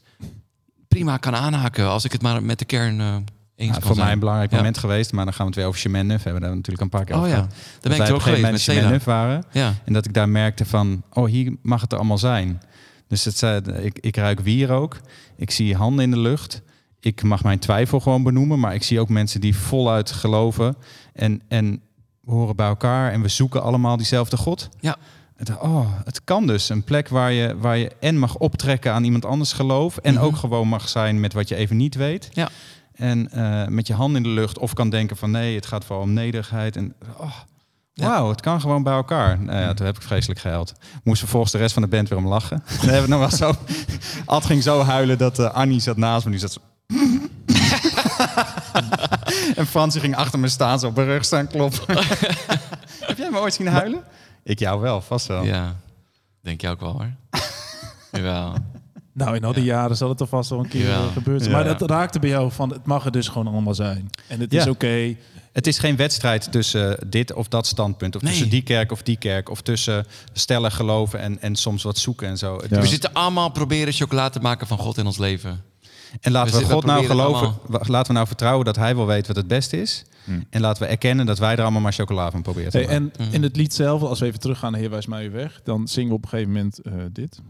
[0.88, 3.16] prima kan aanhaken als ik het maar met de kern eh,
[3.56, 4.58] eens Ja, voor mij een belangrijk Ja.
[4.58, 6.42] moment geweest, maar dan gaan we het weer over Chemin Neuf hebben.
[6.42, 7.50] Daar we natuurlijk een paar keer Oh over ja, daar
[7.82, 8.90] Dat ben ik er ook geweest met Chemin.
[8.90, 9.44] Neuf waren.
[9.52, 9.74] Ja.
[9.86, 12.62] En dat ik daar merkte van, oh, hier mag het er allemaal zijn.
[13.08, 15.00] Dus het, zei- ik, ik ruik wierook.
[15.36, 16.62] Ik zie handen in de lucht.
[17.00, 18.60] Ik mag mijn twijfel gewoon benoemen.
[18.60, 20.76] Maar ik zie ook mensen die voluit geloven.
[21.14, 21.82] En, en
[22.22, 24.70] we horen bij elkaar en we zoeken allemaal diezelfde God.
[24.80, 24.98] Ja.
[25.42, 26.70] Het, oh, het kan dus.
[26.70, 29.98] Een plek waar je, waar je en mag optrekken aan iemand anders geloof.
[29.98, 30.24] En Mhm.
[30.24, 32.30] ook gewoon mag zijn met wat je even niet weet.
[32.32, 32.50] Ja.
[32.94, 34.58] En eh, met je hand in de lucht.
[34.58, 36.76] Of kan denken van nee, het gaat vooral om nederigheid.
[36.76, 37.32] En oh,
[37.94, 38.08] Ja.
[38.08, 39.39] wauw, het kan gewoon bij elkaar.
[39.39, 40.74] Nou ja, toen heb ik vreselijk gehuild.
[41.04, 42.64] Moest vervolgens de rest van de band weer om lachen.
[42.82, 43.54] Dan hebben we nog wel zo...
[44.36, 46.32] Ad ging zo huilen dat eh, Annie zat naast me.
[46.32, 46.60] Die zat zo...
[49.56, 51.98] en Fransie ging achter me staan, zo op mijn rug staan kloppen.
[53.00, 54.04] heb jij me ooit zien huilen?
[54.44, 55.44] Ik jou wel, vast wel.
[55.44, 55.76] Ja,
[56.42, 57.10] denk je ook wel hoor.
[58.12, 58.54] Jawel.
[59.14, 60.96] Nou, in al die jaren zal het toch vast wel een keer Ja.
[61.04, 61.56] eh, gebeurd zijn.
[61.58, 61.64] Ja.
[61.64, 64.10] Maar dat raakte bij jou van, het mag er dus gewoon allemaal zijn.
[64.28, 65.16] En het is oké.
[65.52, 68.16] Het is geen wedstrijd tussen dit of dat standpunt.
[68.16, 68.32] Of Nee.
[68.32, 69.50] tussen die kerk of die kerk.
[69.50, 72.62] Of tussen stellen geloven en, en soms wat zoeken en zo.
[72.70, 75.64] We zitten allemaal proberen chocola te maken van God in ons leven.
[76.22, 77.56] En laten We God nou geloven.
[77.70, 80.04] Laten we nou vertrouwen dat hij wel weet wat het beste is.
[80.24, 80.46] Hmm.
[80.50, 83.12] En laten we erkennen dat wij er allemaal maar chocola van proberen te Hey, maken.
[83.18, 85.88] en in het lied zelf, als we even teruggaan naar Heer Wijs mij weg, dan
[85.88, 87.42] zingen we op een gegeven moment eh, dit.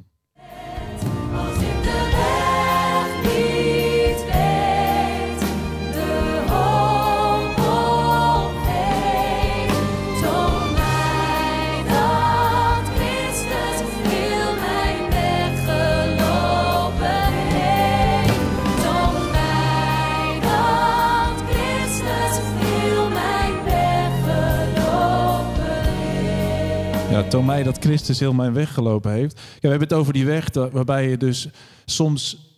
[27.22, 29.40] Ja, toon mij dat Christus heel mijn weg gelopen heeft.
[29.40, 31.48] Ja, we hebben het over die weg waarbij je dus
[31.86, 32.50] soms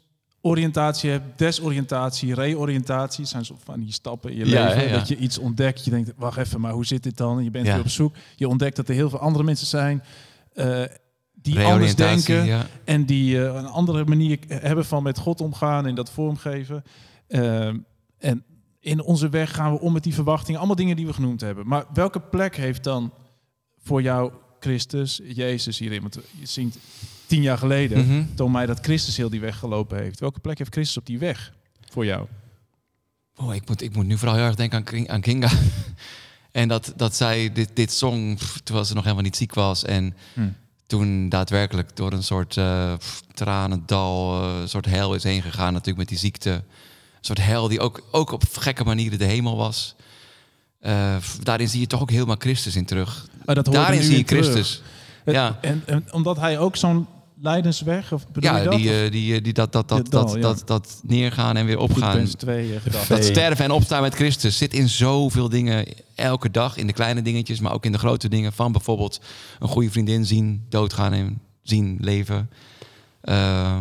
[0.41, 3.25] oriëntatie hebt, desoriëntatie, reoriëntatie.
[3.25, 4.87] zijn zo van die stappen in je Ja, leven.
[4.87, 4.97] ja.
[4.97, 5.85] Dat je iets ontdekt.
[5.85, 7.37] Je denkt, wacht even, maar hoe zit dit dan?
[7.37, 7.73] En je bent Ja.
[7.73, 8.15] weer op zoek.
[8.35, 10.03] Je ontdekt dat er heel veel andere mensen zijn
[10.53, 10.81] eh,
[11.33, 12.65] die anders denken.
[12.83, 16.83] En die eh, een andere manier hebben van met God omgaan en dat vormgeven.
[17.27, 17.77] Ehm,
[18.17, 18.43] en
[18.79, 20.57] in onze weg gaan we om met die verwachtingen.
[20.59, 21.67] Allemaal dingen die we genoemd hebben.
[21.67, 23.13] Maar welke plek heeft dan
[23.83, 24.31] voor jou
[24.63, 26.01] Christus, Jezus hierin?
[26.01, 26.77] Want je zingt
[27.25, 30.19] tien jaar geleden, toon mij dat Christus heel die weg gelopen heeft.
[30.19, 31.53] Welke plek heeft Christus op die weg
[31.89, 32.27] voor jou?
[33.35, 35.49] Oh, ik, moet, ik moet nu vooral heel erg denken aan, King- aan Kinga.
[36.51, 39.83] en dat, dat zij dit, dit zong pff, terwijl ze nog helemaal niet ziek was.
[39.83, 40.55] En Hmm.
[40.87, 45.71] toen daadwerkelijk door een soort eh pff, tranendal, eh, een soort hel is heen gegaan
[45.71, 46.49] natuurlijk met die ziekte.
[46.51, 46.63] Een
[47.21, 49.95] soort hel die ook, ook op gekke manieren de hemel was.
[50.79, 53.27] Eh, daarin zie je toch ook helemaal Christus in terug.
[53.45, 54.23] Maar dat hoort daarin nu zie je.
[54.23, 54.81] Christus.
[55.23, 55.57] Het- Ja.
[55.61, 57.07] En, en omdat hij ook zo'n
[57.41, 58.73] lijdensweg, of bedoel je Ja, dat?
[58.79, 60.41] die, eh, die, eh, die, dat, dat, dat, dal, dat, ja.
[60.41, 61.99] dat, dat neergaan en weer opgaan.
[61.99, 63.07] Philippenzen 2 eh, gedacht.
[63.09, 65.85] Dat sterven en opstaan met Christus zit in zoveel dingen
[66.15, 66.77] elke dag.
[66.77, 68.53] In de kleine dingetjes, maar ook in de grote dingen.
[68.53, 69.19] Van bijvoorbeeld
[69.59, 72.49] een goede vriendin zien doodgaan en zien leven.
[73.21, 73.79] Eh,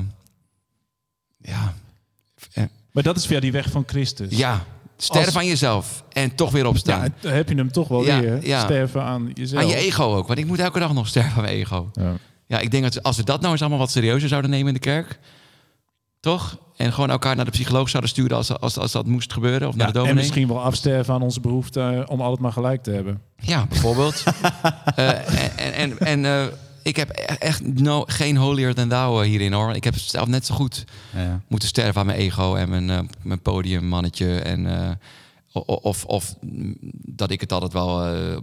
[1.39, 1.75] ja.
[2.53, 4.37] Eh, Maar dat is via die weg van Christus.
[4.37, 4.65] ja,
[5.05, 7.15] sterven aan jezelf en toch weer Ja, opstaan.
[7.21, 8.47] dan heb je hem toch wel Ja, weer.
[8.47, 8.61] ja.
[8.65, 9.63] Sterven aan jezelf.
[9.63, 11.91] aan je ego ook, want ik moet elke dag nog sterven aan mijn ego.
[11.93, 12.13] Ja.
[12.47, 14.75] Ja, ik denk dat als we dat nou eens allemaal wat serieuzer zouden nemen in
[14.75, 15.19] de kerk...
[16.21, 16.59] Toch?
[16.77, 19.69] En gewoon elkaar naar de psycholoog zouden sturen als, als, als dat moest gebeuren.
[19.69, 20.15] Of naar de Ja, en dominee.
[20.15, 23.23] misschien wel afsterven aan onze behoefte eh, om altijd maar gelijk te hebben.
[23.37, 24.23] Ja, bijvoorbeeld.
[24.95, 25.09] Eh,
[25.57, 26.47] en en, en eh,
[26.83, 29.75] ik heb e- echt no, geen holier than thou eh, hierin hoor.
[29.75, 31.41] Ik heb zelf net zo goed Ja, ja.
[31.49, 34.39] moeten sterven aan mijn ego en mijn, eh, mijn podiummannetje.
[34.41, 34.91] En, eh,
[35.67, 36.35] of, of
[36.91, 37.97] dat ik het altijd wel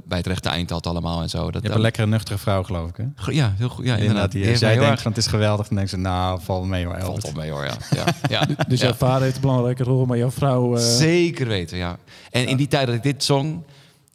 [0.05, 1.43] bij het rechte eind had allemaal en zo.
[1.45, 2.97] Dat, Je hebt een lekkere nuchtere vrouw, geloof ik.
[2.97, 3.31] Hè?
[3.31, 3.85] Ja, heel goed.
[3.85, 4.31] Ja, inderdaad.
[4.31, 7.03] Die, heel denkt van het is geweldig, dan denkt ze, nou, val mee hoor, erg-
[7.03, 7.21] Elbert.
[7.21, 7.77] Valt op mee hoor, ja.
[7.95, 8.05] ja,
[8.39, 8.45] ja.
[8.67, 8.85] Dus Ja.
[8.85, 10.75] jouw vader heeft een belangrijke rol, maar jouw vrouw...
[10.77, 11.97] Zeker weten, ja.
[12.31, 13.63] En in die tijd dat ik dit zong,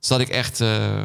[0.01, 1.03] zat ik echt eh,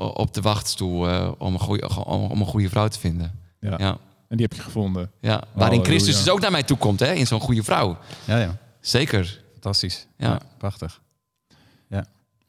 [0.00, 3.38] op de wachtstoel eh, om, een goede, om, om een goede vrouw te vinden.
[3.60, 3.74] ja.
[3.78, 3.98] Ja.
[4.28, 5.10] En die heb je gevonden.
[5.20, 5.84] Ja, waarin.
[5.84, 7.96] Christus dus ook naar mij toe komt, hè, in zo'n goede vrouw.
[8.24, 8.56] Ja, ja.
[8.80, 9.42] Zeker.
[9.52, 10.06] Fantastisch.
[10.16, 10.28] Ja.
[10.28, 10.40] Ja.
[10.58, 11.00] prachtig.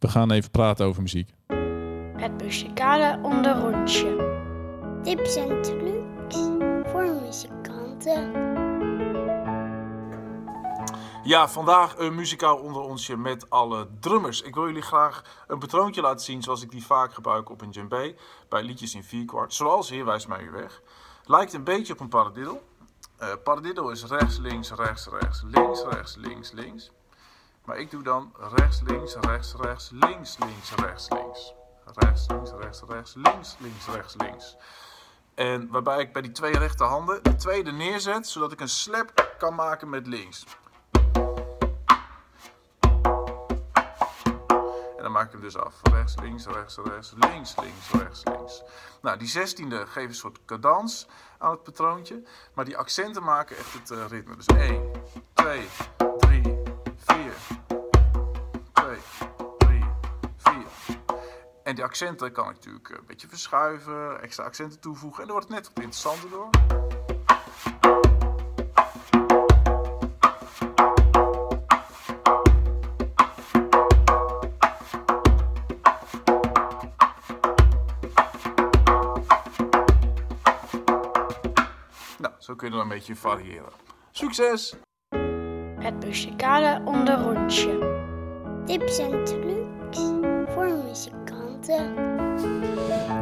[0.02, 1.30] We gaan even praten over muziek.
[2.18, 4.40] Het muzikale onderrondje.
[5.04, 6.36] Tips en trucs
[6.92, 8.71] voor muzikanten.
[11.24, 14.42] Ja, vandaag een muzikaal onder onsje met alle drummers.
[14.42, 17.72] Ik wil jullie graag een patroontje laten zien zoals ik die vaak gebruik op een
[17.72, 18.16] djembe
[18.50, 19.54] bij liedjes in vierkwart.
[19.54, 20.82] Zoals Heer wijst mij u weg.
[21.26, 22.60] Lijkt een beetje op een.
[23.18, 26.92] Eh paradiddle is rechts, links, rechts, rechts, links, rechts, links, links.
[27.66, 31.54] Maar ik doe dan rechts, links, rechts, rechts, links, links, rechts, links.
[31.86, 34.56] Rechts, links, rechts, rechts, links, links, rechts, links.
[35.36, 39.56] En waarbij ik bij die twee rechterhanden de tweede neerzet, zodat ik een slap kan
[39.56, 40.46] maken met links.
[45.22, 45.74] Maak hem dus af.
[45.82, 48.64] Rechts, links, rechts, rechts, links, links, rechts, links.
[49.02, 51.08] Nou, die zestiende geeft een soort cadans
[51.38, 52.24] aan het patroontje.
[52.54, 54.36] Maar die accenten maken echt het eh, ritme.
[54.36, 54.92] Dus 1,
[55.34, 55.68] 2,
[56.20, 56.42] 3,
[56.96, 57.34] 4.
[58.74, 58.98] 2,
[59.58, 59.84] 3,
[60.38, 60.56] 4.
[61.64, 65.22] En die accenten kan ik natuurlijk eh, een beetje verschuiven, extra accenten toevoegen.
[65.22, 66.81] En dan wordt het net wat interessanter door.
[82.62, 83.72] Zo kun je dan een beetje variëren.
[84.12, 84.76] Succes!
[85.80, 88.00] Het muzikale onderrondje.
[88.66, 90.00] Tips en trucs
[90.54, 91.94] voor muzikanten.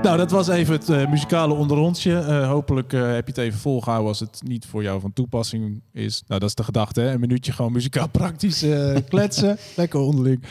[0.01, 2.19] Nou, dat was even het eh, muzikale onderrondje.
[2.19, 5.81] Eh, hopelijk eh, heb je het even volgehouden als het niet voor jou van toepassing
[5.91, 6.23] is.
[6.27, 7.11] Nou, dat is de gedachte, hè?
[7.11, 9.57] Een minuutje gewoon muzikaal praktisch eh, kletsen.
[9.75, 10.43] Lekker onderling.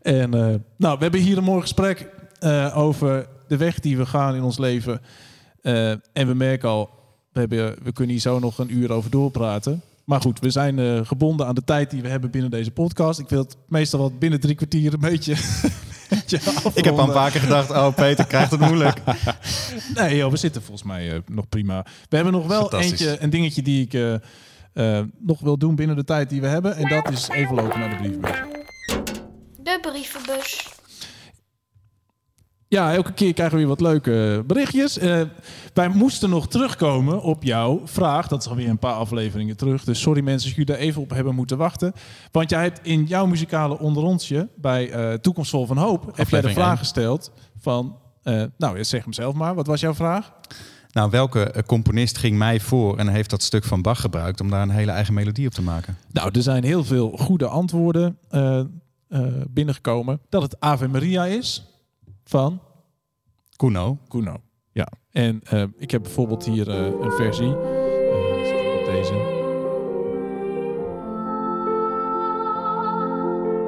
[0.00, 4.06] En eh, nou, we hebben hier een mooi gesprek eh, over de weg die we
[4.06, 5.00] gaan in ons leven.
[5.60, 6.90] Eh, en we merken al,
[7.32, 9.82] we, hebben, we kunnen hier zo nog een uur over doorpraten.
[10.04, 13.18] Maar goed, we zijn eh, gebonden aan de tijd die we hebben binnen deze podcast.
[13.18, 15.34] Ik wil het meestal wat binnen drie kwartier een beetje,
[16.08, 17.14] beetje Ik heb al een afronden.
[17.14, 18.98] paar keer gedacht, oh Peter krijgt het moeilijk.
[19.94, 21.84] Nee, joh, we zitten volgens mij eh, nog prima.
[22.08, 24.14] We hebben nog wel eentje, een dingetje die ik eh,
[24.98, 26.76] eh, nog wil doen binnen de tijd die we hebben.
[26.76, 28.36] En dat is even lopen naar de brievenbus.
[29.62, 30.61] De brievenbus.
[32.72, 34.98] Ja, elke keer krijgen we weer wat leuke berichtjes.
[34.98, 35.20] Eh,
[35.74, 38.28] wij moesten nog terugkomen op jouw vraag.
[38.28, 39.84] Dat is alweer een paar afleveringen terug.
[39.84, 41.92] Dus sorry mensen als jullie daar even op hebben moeten wachten.
[42.30, 46.16] Want jij hebt in jouw muzikale onderrondje bij eh Toekomstvol van Hoop...
[46.16, 47.96] heb jij de vraag gesteld van...
[48.22, 49.54] eh, nou, zeg hem zelf maar.
[49.54, 50.32] Wat was jouw vraag?
[50.92, 54.62] Nou, welke componist ging mij voor en heeft dat stuk van Bach gebruikt om daar
[54.62, 55.96] een hele eigen melodie op te maken?
[56.12, 58.18] Nou, er zijn heel veel goede antwoorden
[59.50, 60.20] binnengekomen.
[60.28, 61.71] Dat het Ave Maria is
[62.24, 62.60] van
[63.56, 63.98] Kuno.
[64.08, 64.36] Kuno.
[64.72, 67.56] Ja, en eh, ik heb bijvoorbeeld hier eh, een versie.
[67.56, 69.40] Eh, zeg ik deze.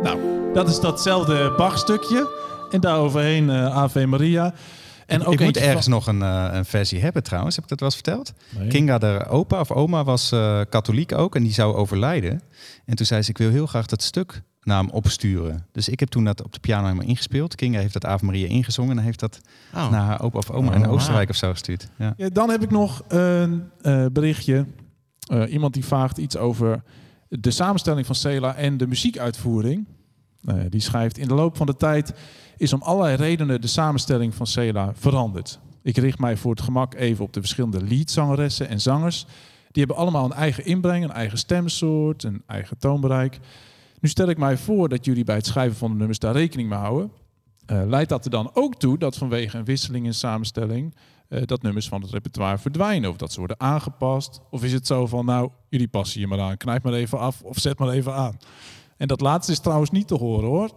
[0.02, 0.18] Nou,
[0.54, 2.42] dat is datzelfde Bach-stukje.
[2.70, 4.54] En daaroverheen eh Ave Maria.
[5.06, 7.54] En ook ik moet ergens van- nog een, eh, een versie hebben trouwens.
[7.54, 8.32] Heb ik dat wel eens verteld?
[8.58, 8.68] Nee.
[8.68, 11.34] Kinga, de opa of oma, was eh, katholiek ook.
[11.36, 12.42] En die zou overlijden.
[12.84, 15.66] En toen zei ze, ik wil heel graag dat stuk naar hem opsturen.
[15.72, 17.54] Dus ik heb toen dat op de piano helemaal ingespeeld.
[17.54, 18.98] Kinga heeft dat Ave Maria ingezongen.
[18.98, 19.40] En heeft dat
[19.74, 19.90] Oh.
[19.90, 20.92] naar haar opa of oma Oh, in wauw.
[20.92, 21.88] Oostenrijk of zo gestuurd.
[21.98, 22.14] Ja.
[22.16, 24.66] Ja, dan heb ik nog een eh, berichtje.
[25.26, 26.82] Eh, iemand die vraagt iets over
[27.28, 29.86] de samenstelling van Cela en de muziekuitvoering.
[30.44, 32.12] Eh, die schrijft: In de loop van de tijd
[32.56, 35.58] is om allerlei redenen de samenstelling van Cela veranderd.
[35.82, 39.26] Ik richt mij voor het gemak even op de verschillende leadzangeressen en zangers.
[39.70, 43.38] Die hebben allemaal een eigen inbreng, een eigen stemsoort, een eigen toonbereik.
[44.04, 46.68] Nu stel ik mij voor dat jullie bij het schrijven van de nummers daar rekening
[46.68, 47.12] mee houden.
[47.66, 50.94] Eh, leidt dat er dan ook toe dat vanwege een wisseling in samenstelling
[51.28, 54.40] eh, dat nummers van het repertoire verdwijnen of dat ze worden aangepast?
[54.50, 57.42] Of is het zo van, nou, jullie passen je maar aan, knijp maar even af
[57.42, 58.38] of zet maar even aan?
[58.96, 60.70] En dat laatste is trouwens niet te horen hoor.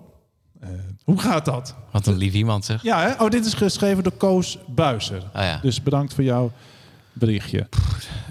[0.59, 0.69] Eh,
[1.03, 1.75] hoe gaat dat?
[1.91, 2.83] Wat een lief iemand zeg.
[2.83, 3.23] Ja, hè?
[3.23, 5.23] Oh, dit is geschreven door Koos Buizer.
[5.33, 5.59] Ah ja.
[5.61, 6.51] Dus bedankt voor jouw
[7.19, 7.67] berichtje.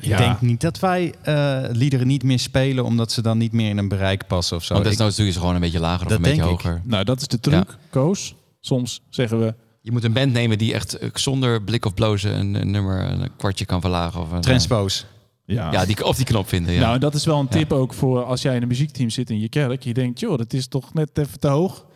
[0.01, 3.68] Ik denk niet dat wij eh, liederen niet meer spelen omdat ze dan niet meer
[3.68, 4.72] in een bereik passen of zo.
[4.74, 6.64] Want desnoods doe je ze gewoon een beetje lager of Dat een beetje denk ik.
[6.64, 6.82] hoger.
[6.84, 8.34] Nou, dat is de truc, Koos.
[8.61, 12.39] Soms zeggen we, Je moet een band nemen die echt eh, zonder blik of blozen
[12.39, 14.20] een, een nummer een kwartje kan verlagen.
[14.20, 15.05] Of een, Transpose.
[15.45, 16.74] ja, Ja, die, of die knop vinden.
[16.74, 16.80] Ja.
[16.80, 19.30] Nou, en dat is wel een tip ook voor als jij in een muziekteam zit
[19.30, 19.82] in je kerk.
[19.82, 21.87] Je denkt, joh, dat is toch net even te hoog.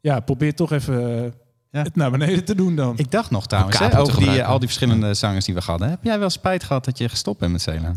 [0.00, 1.30] Ja, probeer toch even eh,
[1.78, 1.84] Ja.
[1.84, 2.98] het naar beneden te doen dan.
[2.98, 4.46] Ik dacht nog trouwens, hè, over die, gebruiken.
[4.46, 5.88] al die verschillende zangers die we hadden.
[5.90, 7.92] Heb jij wel spijt gehad dat je gestopt bent met Cela?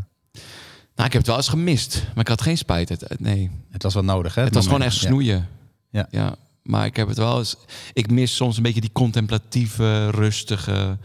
[0.95, 2.89] nou, ik heb het wel eens gemist, maar ik had geen spijt.
[2.89, 4.43] Het, het- nee, Het was wel nodig, hè?
[4.43, 5.47] het was gewoon echt snoeien.
[5.89, 6.07] Ja.
[6.11, 6.35] ja.
[6.63, 7.55] Maar ik heb het wel eens...
[7.93, 10.97] Ik mis soms een beetje die contemplatieve, rustige...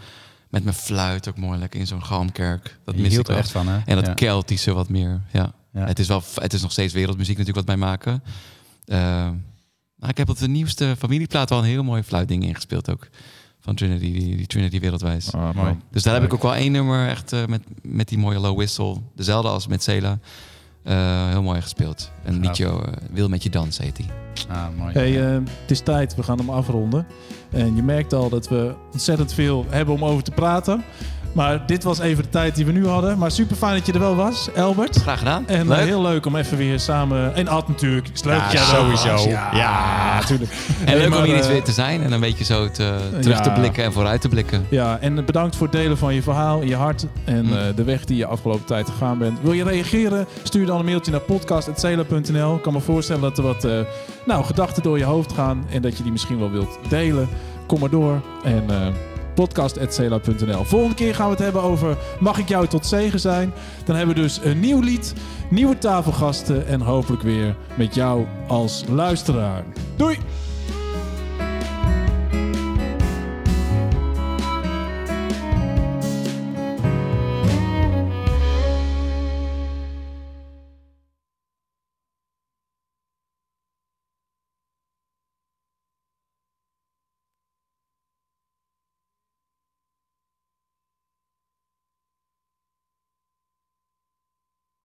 [0.51, 2.79] Met mijn fluit ook mooi, lekker in zo'n galmkerk.
[2.85, 3.43] Dat mis hield ik er wel.
[3.43, 3.79] echt van, hè?
[3.87, 4.14] En dat Ja.
[4.14, 5.53] Keltische wat meer, ja.
[5.72, 5.87] Ja.
[5.87, 8.22] Het, is wel, het is nog steeds wereldmuziek natuurlijk wat wij maken.
[8.85, 9.29] Eh,
[10.09, 13.09] ik heb op de nieuwste familieplaat wel een heel mooi fluitding ingespeeld ook.
[13.61, 15.33] Van Trinity, die, die Trinity Wereldwijs.
[15.33, 15.77] Ah, Mooi.
[15.91, 18.57] Dus daar heb ik ook wel één nummer echt eh, met, met die mooie low
[18.57, 18.97] whistle.
[19.15, 20.19] Dezelfde als met Cela.
[20.83, 22.11] Eh, heel mooi gespeeld.
[22.25, 22.43] Een Gaaf.
[22.43, 24.07] liedje, eh, Wil met je dans heet die.
[24.49, 24.93] Ah, mooi.
[24.93, 27.07] Hey, eh, het is tijd, we gaan hem afronden.
[27.51, 30.85] En je merkt al dat we ontzettend veel hebben om over te praten.
[31.37, 33.18] Maar dit was even de tijd die we nu hadden.
[33.18, 34.97] Maar super fijn dat je er wel was, Albert.
[34.97, 35.49] Graag gedaan.
[35.49, 35.87] En eh, Leuk.
[35.87, 37.34] heel leuk om even weer samen...
[37.34, 38.07] En Ad natuurlijk.
[38.07, 39.28] Het is leuk Ja, sowieso.
[39.28, 40.14] Ja, Ja.
[40.20, 40.51] natuurlijk.
[40.84, 43.41] En leuk om hier iets eh, weer te zijn en een beetje zo te, terug
[43.41, 44.66] te blikken en vooruit te blikken.
[44.70, 47.53] Ja, en bedankt voor het delen van je verhaal, je hart en Mm.
[47.53, 49.39] eh, de weg die je afgelopen tijd gegaan bent.
[49.43, 50.26] Wil je reageren?
[50.43, 52.55] Stuur dan een mailtje naar podcast.cela.nl.
[52.57, 53.66] Ik kan me voorstellen dat er wat
[54.26, 57.28] nou, gedachten door je hoofd gaan en dat je die misschien wel wilt delen.
[57.66, 58.64] Kom maar door en
[59.37, 60.64] podcast.cela.nl.
[60.64, 63.53] Volgende keer gaan we het hebben over Mag ik jou tot zegen zijn?
[63.84, 65.14] Dan hebben we dus een nieuw lied,
[65.51, 69.64] nieuwe tafelgasten en hopelijk weer met jou als luisteraar.
[69.97, 70.18] Doei!